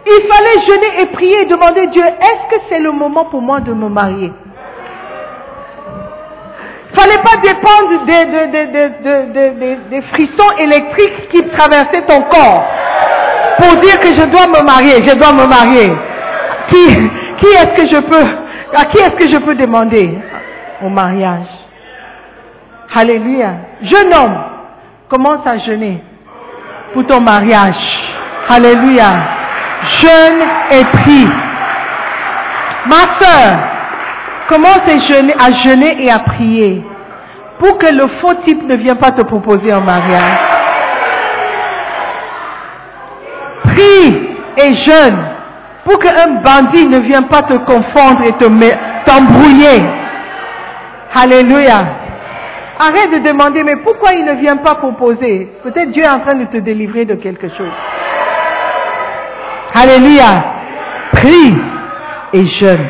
[0.06, 3.60] Il fallait jeûner et prier et demander Dieu, est-ce que c'est le moment pour moi
[3.62, 4.32] de me marier?
[6.96, 8.06] Fallait pas dépendre
[9.90, 12.64] des, frissons électriques qui traversaient ton corps
[13.60, 15.92] pour dire que je dois me marier, je dois me marier.
[16.70, 16.88] Qui,
[17.42, 18.26] qui est-ce que je peux,
[18.76, 20.18] à qui est-ce que je peux demander
[20.82, 21.48] au mariage?
[22.96, 23.54] Alléluia.
[23.82, 24.38] Jeune homme,
[25.10, 26.02] commence à jeûner
[26.94, 27.76] pour ton mariage.
[28.50, 29.12] Alléluia.
[30.00, 30.42] Jeûne
[30.72, 31.28] et prie.
[32.86, 33.75] Ma soeur,
[34.48, 36.84] commence à jeûner, et à prier
[37.60, 40.40] pour que le faux type ne vienne pas te proposer un mariage.
[43.64, 44.28] Prie
[44.58, 45.26] et jeûne
[45.86, 48.34] pour qu'un bandit ne vienne pas te confondre et
[49.06, 49.84] t'embrouiller.
[51.16, 51.86] Alléluia.
[52.78, 55.48] Arrête de demander, mais pourquoi il ne vient pas proposer?
[55.64, 57.72] Peut-être Dieu est en train de te délivrer de quelque chose.
[59.74, 60.44] Alléluia.
[61.14, 61.56] Prie
[62.34, 62.88] et jeûne.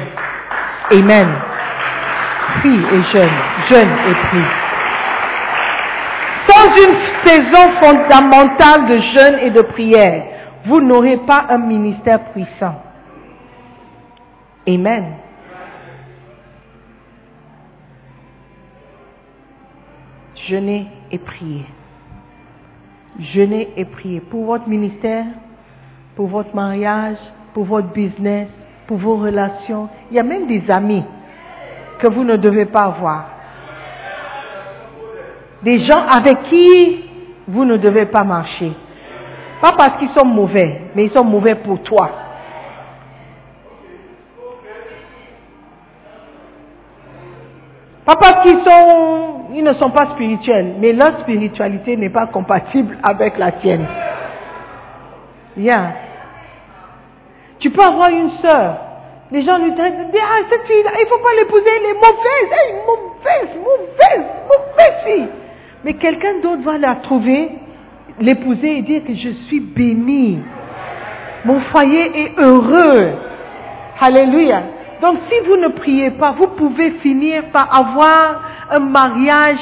[0.92, 1.28] Amen.
[2.60, 3.38] Prie et jeûne.
[3.70, 4.52] Jeûne et prie.
[6.48, 10.24] Sans une saison fondamentale de jeûne et de prière,
[10.66, 12.82] vous n'aurez pas un ministère puissant.
[14.68, 15.06] Amen.
[20.48, 21.66] Jeûnez et priez.
[23.34, 25.26] Jeûnez et priez pour votre ministère,
[26.16, 27.18] pour votre mariage,
[27.54, 28.50] pour votre business,
[28.88, 29.90] pour vos relations.
[30.12, 31.04] Il y a même des amis
[32.00, 33.26] que vous ne devez pas avoir.
[35.64, 37.06] Des gens avec qui
[37.48, 38.72] vous ne devez pas marcher.
[39.62, 42.10] Pas parce qu'ils sont mauvais, mais ils sont mauvais pour toi.
[48.06, 52.98] Pas parce qu'ils sont, ils ne sont pas spirituels, mais leur spiritualité n'est pas compatible
[53.04, 53.88] avec la tienne.
[55.58, 55.94] Bien.
[57.60, 58.78] Tu peux avoir une sœur.
[59.32, 62.50] Les gens lui disent, ah, cette fille il ne faut pas l'épouser, elle est mauvaise,
[62.52, 65.28] elle est mauvaise, mauvaise, mauvaise fille.
[65.84, 67.50] Mais quelqu'un d'autre va la trouver,
[68.20, 70.40] l'épouser et dire que je suis bénie.
[71.46, 73.14] Mon foyer est heureux.
[74.00, 74.64] Alléluia.
[75.02, 78.42] Donc si vous ne priez pas, vous pouvez finir par avoir
[78.72, 79.60] un mariage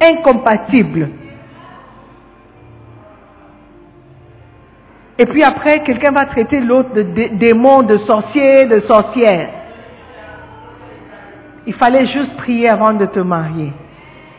[0.00, 1.08] incompatible.
[5.18, 7.02] Et puis après, quelqu'un va traiter l'autre de
[7.36, 9.50] démon, de sorcier, de sorcière.
[11.66, 13.72] Il fallait juste prier avant de te marier.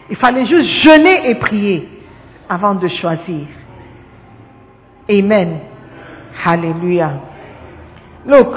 [0.10, 1.88] Il fallait juste jeûner et prier
[2.48, 3.46] avant de choisir.
[5.10, 5.60] Amen.
[6.46, 7.12] Hallelujah.
[8.26, 8.48] Look,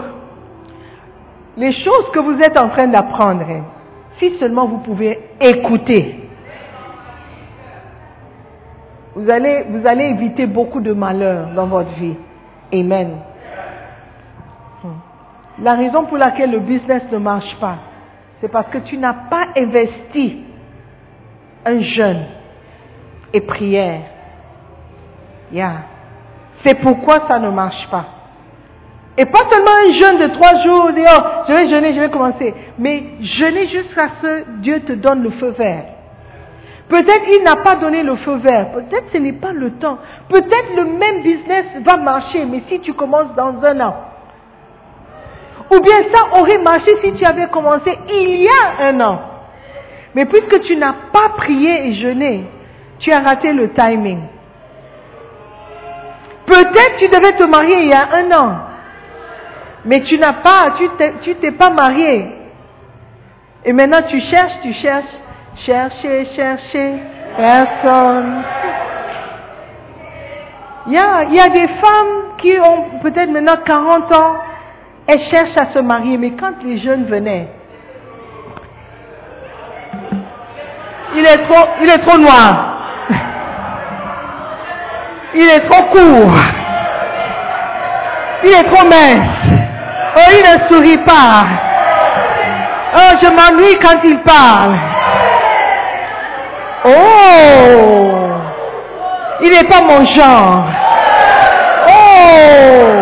[1.56, 3.64] les choses que vous êtes en train d'apprendre, hein,
[4.18, 6.21] si seulement vous pouvez écouter,
[9.14, 12.14] vous allez, vous allez éviter beaucoup de malheurs dans votre vie.
[12.72, 13.18] Amen.
[14.82, 15.62] Hmm.
[15.62, 17.76] La raison pour laquelle le business ne marche pas,
[18.40, 20.44] c'est parce que tu n'as pas investi
[21.64, 22.24] un jeûne
[23.32, 24.00] et prière.
[26.64, 28.06] C'est pourquoi ça ne marche pas.
[29.18, 32.10] Et pas seulement un jeûne de trois jours, dire, oh, je vais jeûner, je vais
[32.10, 32.54] commencer.
[32.78, 35.84] Mais jeûner jusqu'à ce que Dieu te donne le feu vert.
[36.92, 38.70] Peut-être il n'a pas donné le feu vert.
[38.72, 39.96] Peut-être ce n'est pas le temps.
[40.28, 43.94] Peut-être le même business va marcher, mais si tu commences dans un an.
[45.72, 49.20] Ou bien ça aurait marché si tu avais commencé il y a un an.
[50.14, 52.44] Mais puisque tu n'as pas prié et jeûné,
[52.98, 54.20] tu as raté le timing.
[56.44, 58.56] Peut-être tu devais te marier il y a un an.
[59.86, 60.74] Mais tu n'as pas,
[61.22, 62.26] tu t'es pas marié.
[63.64, 65.22] Et maintenant tu cherches, tu cherches,
[65.64, 66.94] chercher, chercher,
[67.36, 68.42] personne.
[70.86, 74.34] Il y a, il y a des femmes qui ont peut-être maintenant 40 ans,
[75.06, 77.48] elles cherchent à se marier, mais quand les jeunes venaient,
[81.14, 82.72] il est trop, il est trop noir.
[85.34, 86.36] Il est trop court.
[88.44, 89.60] Il est trop mince.
[90.14, 91.44] Oh, il ne sourit pas.
[92.94, 94.78] Oh, je m'ennuie quand il parle.
[96.84, 96.90] Oh,
[99.42, 100.64] il n'est pas mon genre.
[101.88, 102.92] Oh,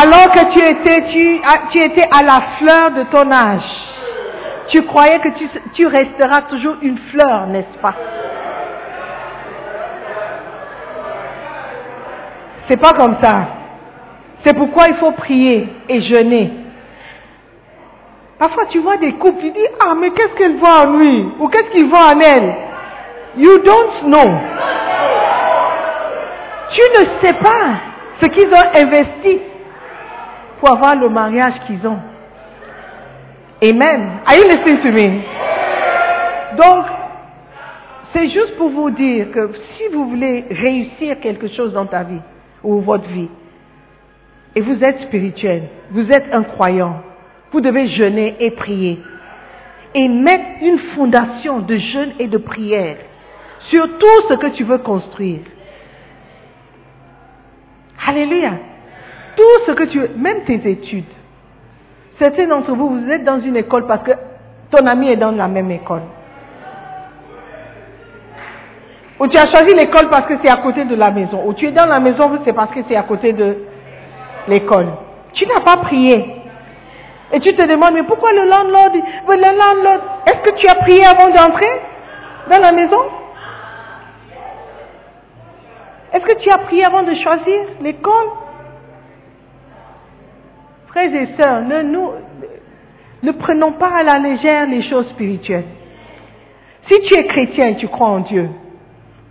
[0.00, 1.40] alors que tu étais, tu,
[1.72, 3.70] tu étais à la fleur de ton âge,
[4.68, 7.94] tu croyais que tu, tu resteras toujours une fleur, n'est-ce pas?
[12.68, 13.46] C'est pas comme ça.
[14.44, 16.52] C'est pourquoi il faut prier et jeûner.
[18.38, 21.28] Parfois, tu vois des couples, tu dis, ah, mais qu'est-ce qu'elle voit en lui?
[21.40, 22.54] Ou qu'est-ce qu'il voit en elle?
[23.38, 24.28] You don't know.
[26.74, 27.80] Tu ne sais pas
[28.20, 29.40] ce qu'ils ont investi
[30.58, 32.00] pour avoir le mariage qu'ils ont.
[33.62, 34.20] Amen.
[34.26, 35.22] Are you listening to me?
[36.56, 36.84] Donc,
[38.12, 42.20] c'est juste pour vous dire que si vous voulez réussir quelque chose dans ta vie,
[42.64, 43.28] ou votre vie,
[44.56, 45.62] et vous êtes spirituel,
[45.92, 47.02] vous êtes un croyant,
[47.52, 48.98] vous devez jeûner et prier.
[49.94, 52.96] Et mettre une fondation de jeûne et de prière
[53.70, 55.40] sur tout ce que tu veux construire.
[58.06, 58.52] Alléluia.
[59.36, 61.04] Tout ce que tu veux, même tes études.
[62.20, 64.12] Certains d'entre vous, vous êtes dans une école parce que
[64.70, 66.02] ton ami est dans la même école.
[69.20, 71.42] Ou tu as choisi l'école parce que c'est à côté de la maison.
[71.46, 73.56] Ou tu es dans la maison, c'est parce que c'est à côté de
[74.46, 74.88] l'école.
[75.34, 76.36] Tu n'as pas prié.
[77.32, 81.04] Et tu te demandes, mais pourquoi le landlord, le landlord, est-ce que tu as prié
[81.04, 81.70] avant d'entrer
[82.50, 82.96] dans la maison?
[86.12, 88.28] Est-ce que tu as prié avant de choisir l'école?
[90.88, 91.82] Frères et sœurs, ne,
[93.22, 95.66] ne prenons pas à la légère les choses spirituelles.
[96.90, 98.48] Si tu es chrétien et tu crois en Dieu,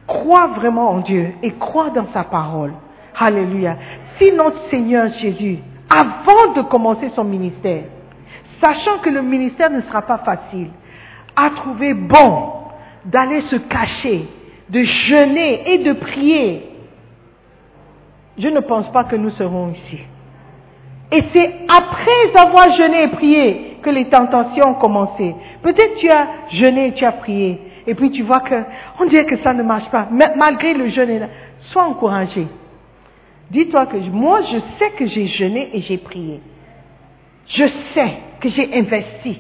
[0.06, 2.74] crois vraiment en Dieu et crois dans sa parole.
[3.20, 3.76] Alléluia.
[4.18, 5.60] Si notre Seigneur Jésus,
[5.90, 7.84] avant de commencer son ministère,
[8.64, 10.70] sachant que le ministère ne sera pas facile,
[11.36, 12.54] a trouvé bon
[13.06, 14.28] d'aller se cacher,
[14.70, 16.64] de jeûner et de prier,
[18.38, 20.00] je ne pense pas que nous serons ici.
[21.12, 25.34] Et c'est après avoir jeûné et prié que les tentations ont commencé.
[25.62, 27.60] Peut-être tu as jeûné et tu as prié.
[27.88, 28.56] et puis tu vois que,
[29.00, 31.30] on dirait que ça ne marche pas, malgré le jeûne,
[31.72, 32.48] sois encouragé.
[33.50, 36.42] Dis-toi que moi, je sais que j'ai jeûné et j'ai prié.
[37.48, 37.64] Je
[37.94, 39.40] sais que j'ai investi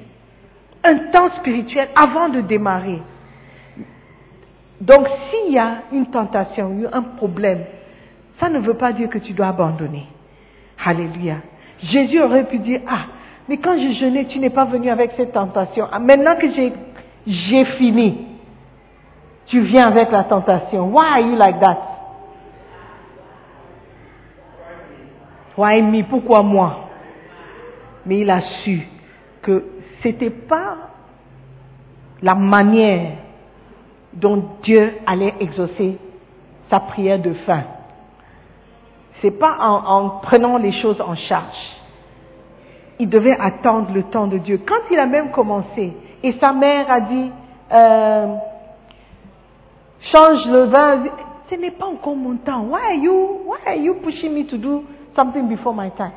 [0.83, 3.01] un temps spirituel avant de démarrer.
[4.81, 7.63] Donc, s'il y a une tentation, un problème,
[8.39, 10.05] ça ne veut pas dire que tu dois abandonner.
[10.85, 11.37] Alléluia.
[11.81, 13.05] Jésus aurait pu dire, ah,
[13.49, 15.87] mais quand j'ai jeûné, tu n'es pas venu avec cette tentation.
[15.91, 16.73] Ah, maintenant que j'ai,
[17.25, 18.27] j'ai fini,
[19.47, 20.89] tu viens avec la tentation.
[20.89, 21.77] Why are you like that?
[25.57, 26.03] Why me?
[26.03, 26.89] Pourquoi moi?
[28.05, 28.87] Mais il a su
[29.41, 29.65] que
[30.03, 30.77] c'était pas
[32.21, 33.13] la manière
[34.19, 35.97] dont Dieu allait exaucer
[36.69, 37.63] sa prière de fin.
[39.21, 41.57] C'est pas en, en prenant les choses en charge.
[42.99, 44.61] Il devait attendre le temps de Dieu.
[44.67, 45.93] Quand il a même commencé,
[46.23, 47.31] et sa mère a dit,
[47.71, 48.35] euh,
[50.13, 51.03] change le vin,
[51.49, 52.63] ce n'est pas encore mon temps.
[52.63, 54.83] Why are you, why are you pushing me to do
[55.15, 56.11] something before my time?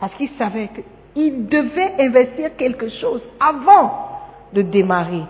[0.00, 0.68] Parce qu'il savait
[1.14, 3.92] qu'il devait investir quelque chose avant
[4.52, 5.22] de démarrer.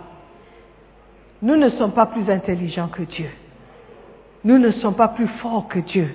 [1.44, 3.28] Nous ne sommes pas plus intelligents que Dieu.
[4.44, 6.08] Nous ne sommes pas plus forts que Dieu.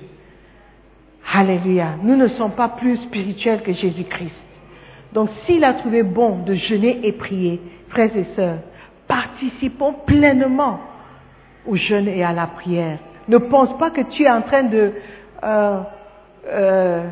[1.31, 1.89] Alléluia.
[2.01, 4.33] Nous ne sommes pas plus spirituels que Jésus-Christ.
[5.13, 8.57] Donc s'il a trouvé bon de jeûner et prier, frères et sœurs,
[9.07, 10.79] participons pleinement
[11.67, 12.97] au jeûne et à la prière.
[13.27, 14.93] Ne pense pas que tu es en train de...
[15.43, 15.79] Euh,
[16.47, 17.09] euh,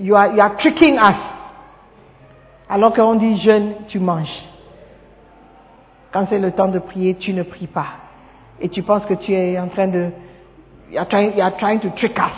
[0.00, 1.20] you, are, you are tricking us.
[2.70, 4.51] Alors qu'on dit jeûne, tu manges.
[6.12, 7.86] Quand c'est le temps de prier, tu ne pries pas.
[8.60, 10.10] Et tu penses que tu es en train de...
[10.90, 12.36] You are trying, you are trying to trick us.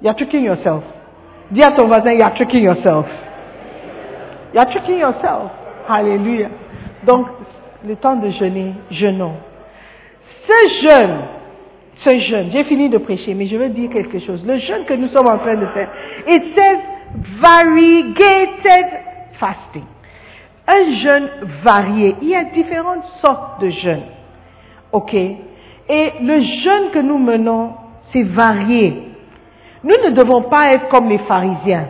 [0.00, 0.82] You are tricking yourself.
[1.50, 3.06] Dis à ton voisin, you are tricking yourself.
[4.54, 5.50] You are tricking yourself.
[5.88, 6.48] Alléluia.
[7.06, 7.26] Donc,
[7.86, 9.34] le temps de jeûner, jeûnons.
[10.48, 11.18] Ce jeûne,
[12.04, 14.44] ce jeûne, j'ai fini de prêcher, mais je veux dire quelque chose.
[14.46, 15.88] Le jeûne que nous sommes en train de faire,
[16.26, 16.78] it says
[17.40, 18.86] variegated
[19.38, 19.84] fasting.
[20.68, 21.28] Un jeûne
[21.62, 22.16] varié.
[22.22, 24.06] Il y a différentes sortes de jeûnes.
[24.92, 25.14] OK?
[25.14, 27.74] Et le jeûne que nous menons,
[28.12, 29.02] c'est varié.
[29.84, 31.88] Nous ne devons pas être comme les pharisiens.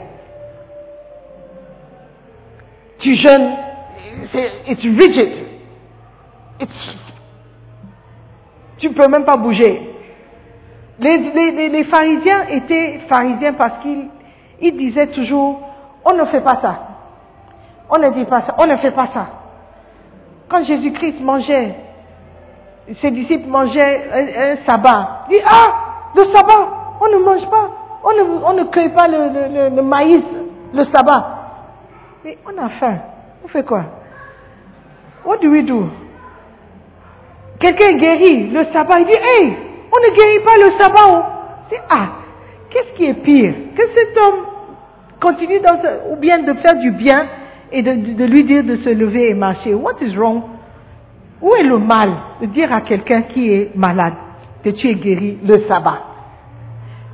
[2.99, 3.53] Tu jeûnes,
[4.67, 5.33] it's rigid.
[6.61, 6.97] It's,
[8.79, 9.81] tu ne peux même pas bouger.
[10.99, 14.09] Les, pharisiens étaient pharisiens parce qu'ils
[14.61, 15.61] ils disaient toujours,
[16.05, 16.96] on ne fait pas ça.
[17.89, 19.27] On ne dit pas ça, on ne fait pas ça.
[20.49, 21.75] Quand Jésus-Christ mangeait,
[23.01, 25.73] ses disciples mangeaient un, sabbat, il dit, ah,
[26.15, 26.69] le sabbat,
[27.01, 27.71] on ne mange pas,
[28.05, 30.23] on ne, cueille pas le, maïs,
[30.73, 31.27] le sabbat.
[32.25, 32.99] Mais on a faim,
[33.45, 33.83] on fait quoi?
[35.25, 35.89] What do we do?
[37.61, 39.57] Quelqu'un guérit le sabbat, il dit, hey,
[39.93, 41.33] on ne guérit pas le sabbat.
[41.71, 42.07] C'est, ah,
[42.71, 43.55] qu'est-ce qui est pire?
[43.77, 44.41] Que cet homme
[45.21, 47.27] continue dans ce, ou bien de faire du bien
[47.77, 49.75] et de, lui dire de se lever et marcher.
[49.75, 50.43] What is wrong?
[51.43, 54.15] Où est le mal de dire à quelqu'un qui est malade
[54.65, 56.01] que tu es guéri le sabbat?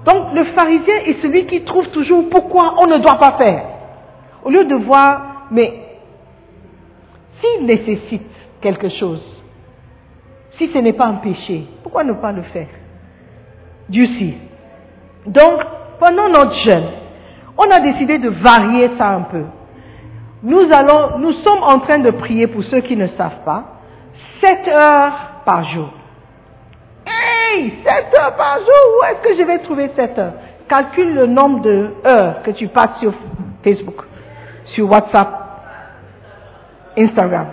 [0.06, 3.64] Donc le pharisien est celui qui trouve toujours pourquoi on ne doit pas faire.
[4.44, 5.72] Au lieu de voir, mais
[7.40, 8.22] s'il nécessite
[8.60, 9.22] quelque chose,
[10.58, 12.68] si ce n'est pas un péché, pourquoi ne pas le faire?
[13.88, 14.34] Dieu sait.
[15.26, 15.60] Donc,
[15.98, 16.86] pendant notre jeûne,
[17.58, 19.44] on a décidé de varier ça un peu.
[20.42, 23.64] Nous allons, nous sommes en train de prier pour ceux qui ne savent pas,
[24.44, 25.12] 7 heures
[25.44, 25.88] par jour.
[27.06, 30.32] Hey, 7 heures par jour, où est-ce que je vais trouver 7 heures?
[30.68, 33.12] Calcule le nombre de heures que tu passes sur
[33.62, 34.02] Facebook,
[34.74, 35.28] sur WhatsApp,
[36.98, 37.46] Instagram.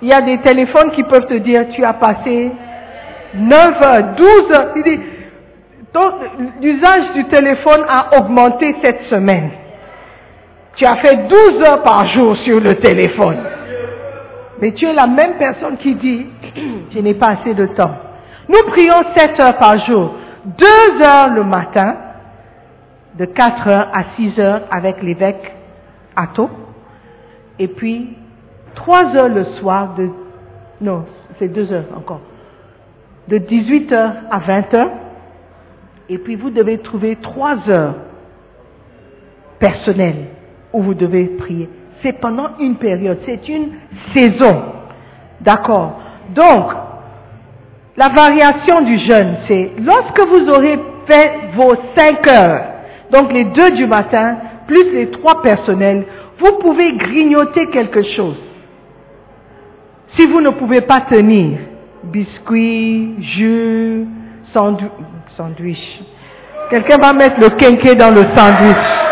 [0.00, 2.50] Il y a des téléphones qui peuvent te dire, tu as passé
[3.34, 4.74] 9 heures, 12 heures.
[6.62, 9.50] L'usage du téléphone a augmenté cette semaine.
[10.78, 13.36] Tu as fait 12 heures par jour sur le téléphone.
[14.60, 16.26] Mais tu es la même personne qui dit,
[16.94, 17.96] je n'ai pas assez de temps.
[18.48, 20.14] Nous prions 7 heures par jour.
[20.44, 20.66] 2
[21.04, 21.96] heures le matin,
[23.14, 25.52] de 4 heures à 6 heures avec l'évêque
[26.14, 26.48] Atto.
[27.58, 28.16] Et puis,
[28.76, 30.08] 3 heures le soir de,
[30.80, 31.06] non,
[31.40, 32.20] c'est 2 heures encore.
[33.26, 34.90] De 18 heures à 20 heures.
[36.08, 37.96] Et puis vous devez trouver 3 heures
[39.58, 40.37] personnelles
[40.72, 41.68] où vous devez prier.
[42.02, 43.70] C'est pendant une période, c'est une
[44.14, 44.62] saison.
[45.40, 46.00] D'accord.
[46.34, 46.72] Donc,
[47.96, 50.78] la variation du jeûne, c'est lorsque vous aurez
[51.08, 52.64] fait vos 5 heures,
[53.10, 54.36] donc les deux du matin,
[54.66, 56.04] plus les trois personnels,
[56.38, 58.36] vous pouvez grignoter quelque chose.
[60.16, 61.58] Si vous ne pouvez pas tenir,
[62.04, 64.06] biscuits, jus,
[64.52, 65.78] sandwich.
[66.70, 69.07] Quelqu'un va mettre le quinquet dans le sandwich.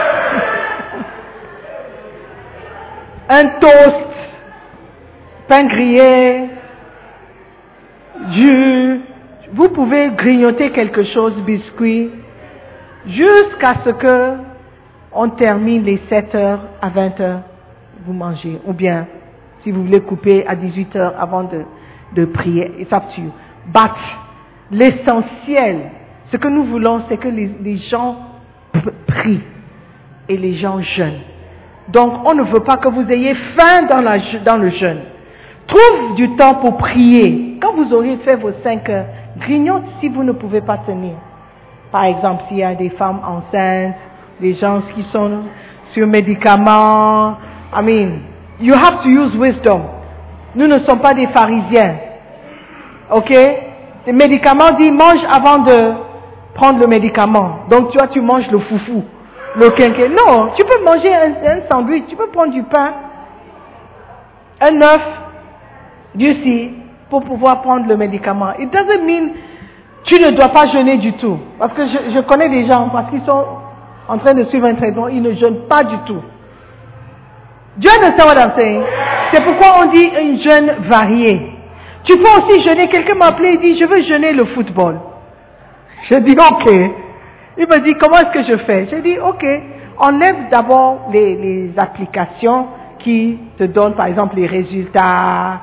[3.29, 4.07] Un toast,
[5.49, 6.49] pain grillé,
[8.33, 9.01] jus.
[9.53, 12.11] Vous pouvez grignoter quelque chose, biscuit,
[13.07, 14.37] jusqu'à ce que
[15.13, 17.41] on termine les 7 heures à 20 heures,
[18.05, 18.61] vous mangez.
[18.67, 19.07] Ou bien,
[19.63, 21.63] si vous voulez couper à 18 heures avant de,
[22.15, 23.33] de prier, up to you.
[23.67, 23.97] But,
[24.71, 25.91] l'essentiel,
[26.31, 28.17] ce que nous voulons, c'est que les, gens
[29.07, 29.43] prient
[30.29, 31.23] et les gens jeûnent.
[31.89, 35.01] Donc, on ne veut pas que vous ayez faim dans, le jeûne.
[35.69, 37.59] Trouve du temps pour prier.
[37.61, 39.07] Quand vous aurez fait vos 5 heures,
[39.39, 41.15] grignote si vous ne pouvez pas tenir.
[41.93, 43.95] Par exemple, s'il y a des femmes enceintes,
[44.41, 45.45] des gens qui sont
[45.93, 47.37] sur médicaments,
[47.73, 48.21] I mean,
[48.61, 49.83] you have to use wisdom.
[50.55, 51.95] Nous ne sommes pas des pharisiens.
[53.13, 53.31] Ok?
[54.07, 55.93] Les médicaments disent mange avant de
[56.55, 57.67] prendre le médicament.
[57.71, 59.05] Donc toi, tu manges le foufou,
[59.57, 62.93] Non, tu peux manger un, sandwich, tu peux prendre du pain,
[64.61, 65.03] un œuf,
[66.15, 66.71] du si,
[67.09, 68.53] pour pouvoir prendre le médicament.
[68.59, 69.31] It doesn't mean
[70.05, 71.39] tu ne dois pas jeûner du tout.
[71.59, 73.45] Parce que je, connais des gens, parce qu'ils sont
[74.09, 76.21] en train de suivre un traitement, ils ne jeûnent pas du tout.
[77.79, 78.83] Dieu ne sait what I'm saying.
[79.33, 81.53] C'est pourquoi on dit un jeûne varié.
[82.05, 82.87] Tu peux aussi jeûner.
[82.89, 85.01] Quelqu'un m'a appelé et dit, je veux jeûner le football.
[86.11, 87.06] Je dis, ok.
[87.59, 88.89] Il me dit, comment est-ce que je fais?
[88.91, 89.45] Je dis, ok.
[89.99, 92.67] Enlève d'abord les, les applications
[92.99, 95.61] qui te donnent, par exemple, les résultats,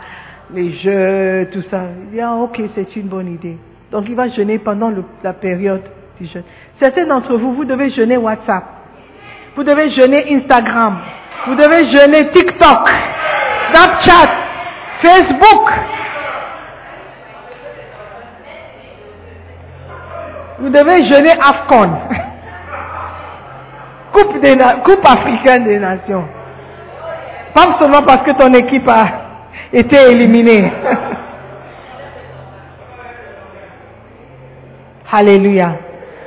[0.53, 1.81] les jeux, tout ça.
[2.05, 3.57] Il dit, ah, ok, c'est une bonne idée.
[3.91, 4.91] Donc, il va jeûner pendant
[5.23, 5.83] la période
[6.19, 6.43] du jeûne.
[6.81, 8.63] Certains d'entre vous, vous devez jeûner WhatsApp.
[9.55, 10.97] Vous devez jeûner Instagram.
[11.45, 12.89] Vous devez jeûner TikTok,
[13.71, 14.31] Snapchat,
[15.03, 15.71] Facebook.
[20.59, 21.91] Vous devez jeûner AFCON.
[24.13, 24.55] Coupe, des
[24.85, 26.23] coupe africaine des nations.
[27.55, 29.05] Pas seulement parce que ton équipe a
[29.73, 30.71] été éliminée.
[35.11, 35.75] Alléluia.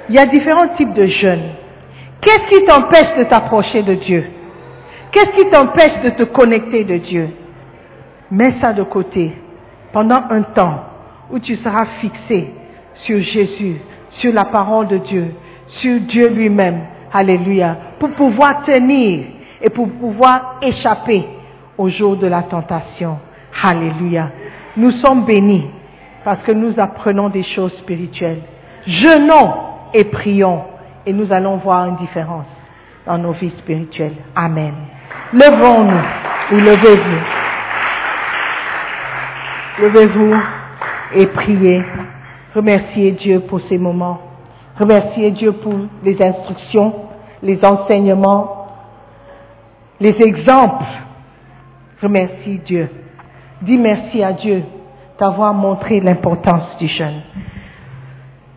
[0.08, 1.50] Il y a différents types de jeûnes.
[2.20, 4.24] Qu'est-ce qui t'empêche de t'approcher de Dieu?
[5.10, 7.30] Qu'est-ce qui t'empêche de te connecter de Dieu?
[8.30, 9.32] Mets ça de côté
[9.92, 10.84] pendant un temps
[11.30, 12.52] où tu seras fixé
[13.04, 13.76] sur Jésus,
[14.20, 15.34] sur la parole de Dieu,
[15.80, 16.80] sur Dieu lui-même.
[17.12, 17.76] Alléluia.
[17.98, 19.24] Pour pouvoir tenir
[19.62, 21.24] et pour pouvoir échapper
[21.78, 23.18] au jour de la tentation.
[23.62, 24.30] Alléluia.
[24.76, 25.66] Nous sommes bénis
[26.24, 28.42] parce que nous apprenons des choses spirituelles.
[28.86, 29.54] Jeûnons
[29.94, 30.64] et prions
[31.06, 32.46] et nous allons voir une différence
[33.06, 34.16] dans nos vies spirituelles.
[34.34, 34.74] Amen.
[35.32, 37.20] Levons-nous ou levez-vous.
[39.82, 40.32] Levez-vous
[41.14, 41.82] et priez.
[42.56, 44.18] Remerciez Dieu pour ces moments.
[44.80, 46.94] Remerciez Dieu pour les instructions,
[47.42, 48.68] les enseignements,
[50.00, 50.86] les exemples.
[52.00, 52.88] Remercie Dieu.
[53.60, 54.62] Dis merci à Dieu
[55.20, 57.20] d'avoir montré l'importance du jeûne.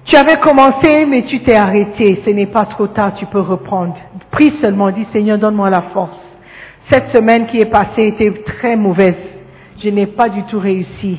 [0.05, 2.21] Tu avais commencé, mais tu t'es arrêté.
[2.23, 3.97] Ce n'est pas trop tard, tu peux reprendre.
[4.31, 6.15] Prie seulement, dis Seigneur, donne-moi la force.
[6.89, 9.17] Cette semaine qui est passée était très mauvaise.
[9.83, 11.17] Je n'ai pas du tout réussi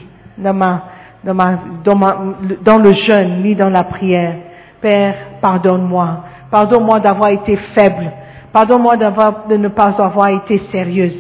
[1.25, 2.17] dans, ma, dans, ma,
[2.63, 4.35] dans le jeûne ni dans la prière.
[4.81, 6.25] Père, pardonne-moi.
[6.51, 8.11] Pardonne-moi d'avoir été faible.
[8.53, 11.15] Pardonne-moi de ne pas avoir été sérieuse.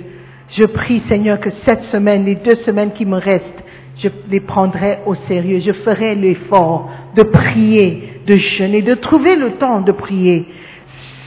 [0.58, 3.64] Je prie, Seigneur, que cette semaine, les deux semaines qui me restent,
[4.02, 5.60] je les prendrai au sérieux.
[5.64, 10.46] Je ferai l'effort de prier, de jeûner, de trouver le temps de prier.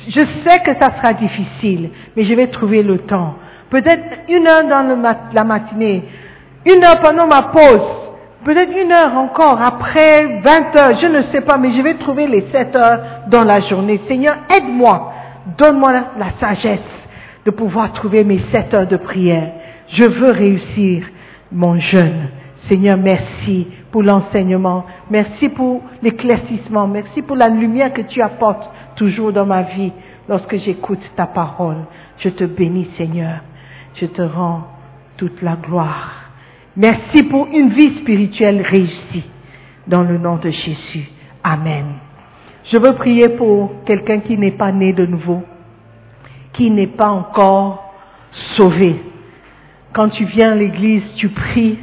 [0.08, 3.36] Je sais que ça sera difficile, mais je vais trouver le temps.
[3.70, 5.02] Peut-être une heure dans
[5.34, 6.04] la matinée,
[6.66, 8.03] une heure pendant ma pause,
[8.44, 12.28] peut-être une heure encore après 20 heures, je ne sais pas, mais je vais trouver
[12.28, 14.02] les 7 heures dans la journée.
[14.08, 15.14] Seigneur, aide-moi,
[15.58, 16.80] donne-moi la, sagesse
[17.46, 19.52] de pouvoir trouver mes 7 heures de prière.
[19.90, 21.06] Je veux réussir
[21.52, 22.30] mon jeûne.
[22.70, 24.86] Seigneur, merci pour l'enseignement.
[25.10, 26.88] Merci pour l'éclaircissement.
[26.88, 29.92] Merci pour la lumière que tu apportes toujours dans ma vie
[30.30, 31.86] lorsque j'écoute ta parole.
[32.20, 33.40] Je te bénis, Seigneur.
[33.96, 34.64] Je te rends
[35.18, 36.23] toute la gloire.
[36.76, 39.24] Merci pour une vie spirituelle réussie.
[39.86, 41.10] Dans le nom de Jésus.
[41.44, 41.86] Amen.
[42.72, 45.44] Je veux prier pour quelqu'un qui n'est pas né de nouveau,
[46.54, 47.92] qui n'est pas encore
[48.56, 48.96] sauvé.
[49.94, 51.78] Quand tu viens à l'église, tu pries,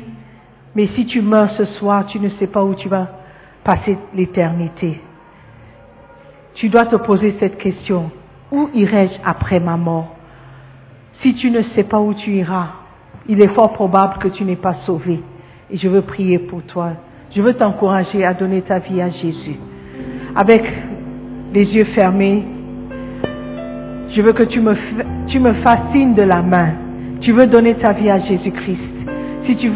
[0.74, 3.08] mais si tu meurs ce soir, tu ne sais pas où tu vas
[3.62, 4.98] passer l'éternité.
[6.54, 8.10] Tu dois te poser cette question.
[8.50, 10.16] Où irai-je après ma mort?
[11.22, 12.79] Si tu ne sais pas où tu iras,
[13.30, 15.20] il est fort probable que tu n'es pas sauvé.
[15.70, 16.90] Et je veux prier pour toi.
[17.34, 19.56] Je veux t'encourager à donner ta vie à Jésus.
[20.34, 20.62] Avec
[21.54, 22.42] les yeux fermés,
[24.16, 24.74] je veux que tu me,
[25.28, 26.72] tu me fascines de la main.
[27.20, 28.80] Tu veux donner ta vie à Jésus-Christ.
[29.46, 29.70] Si tu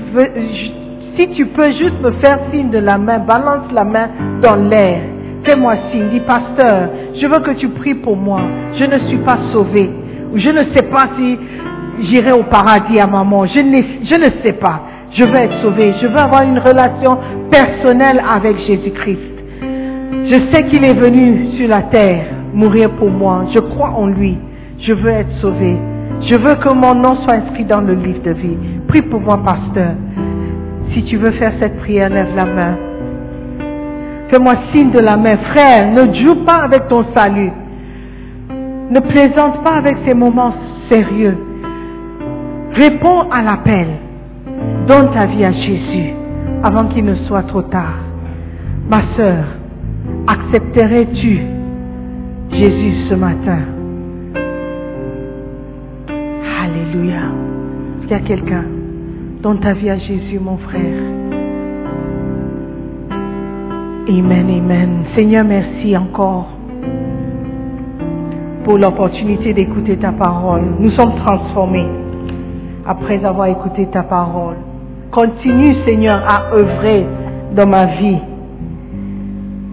[1.16, 4.08] si tu peux juste me faire signe de la main, balance la main
[4.42, 5.00] dans l'air.
[5.44, 6.08] Fais-moi signe.
[6.10, 8.40] Dis, pasteur, je veux que tu pries pour moi.
[8.76, 9.88] Je ne suis pas sauvé.
[10.34, 11.38] Je ne sais pas si
[12.00, 13.46] j'irai au paradis à maman.
[13.46, 14.82] Je, je ne sais pas.
[15.18, 15.94] Je veux être sauvé.
[16.00, 17.18] Je veux avoir une relation
[17.50, 19.34] personnelle avec Jésus-Christ.
[20.26, 23.44] Je sais qu'il est venu sur la terre mourir pour moi.
[23.54, 24.38] Je crois en lui.
[24.80, 25.76] Je veux être sauvé.
[26.22, 28.56] Je veux que mon nom soit inscrit dans le livre de vie.
[28.88, 29.94] Prie pour moi, pasteur.
[30.92, 32.76] Si tu veux faire cette prière, lève la main.
[34.30, 35.36] Fais-moi signe de la main.
[35.52, 37.52] Frère, ne joue pas avec ton salut.
[38.90, 40.54] Ne plaisante pas avec ces moments
[40.90, 41.36] sérieux.
[42.74, 43.86] Réponds à l'appel.
[44.88, 46.12] Donne ta vie à Jésus
[46.62, 48.00] avant qu'il ne soit trop tard.
[48.90, 49.44] Ma sœur,
[50.26, 51.38] accepterais-tu
[52.50, 53.58] Jésus ce matin?
[56.62, 57.22] Alléluia.
[58.02, 58.64] Qu'il y a quelqu'un
[59.40, 61.02] Donne ta vie à Jésus, mon frère.
[64.08, 65.04] Amen, amen.
[65.14, 66.48] Seigneur, merci encore
[68.64, 70.62] pour l'opportunité d'écouter ta parole.
[70.80, 72.03] Nous sommes transformés
[72.86, 74.56] après avoir écouté ta parole.
[75.10, 77.06] Continue, Seigneur, à œuvrer
[77.54, 78.18] dans ma vie.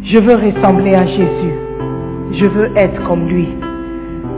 [0.03, 1.53] Je veux ressembler à Jésus.
[2.33, 3.47] Je veux être comme lui.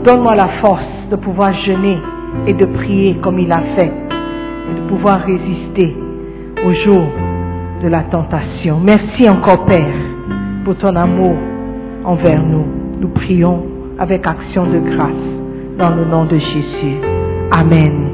[0.04, 1.98] Donne-moi la force de pouvoir jeûner
[2.46, 3.92] et de prier comme il a fait
[4.70, 5.96] et de pouvoir résister
[6.66, 7.02] au jour
[7.82, 8.80] de la tentation.
[8.80, 9.94] Merci encore, Père,
[10.64, 11.36] pour ton amour
[12.04, 12.64] envers nous.
[13.00, 13.64] Nous prions
[13.98, 16.96] avec action de grâce dans le nom de Jésus.
[17.52, 18.13] Amen.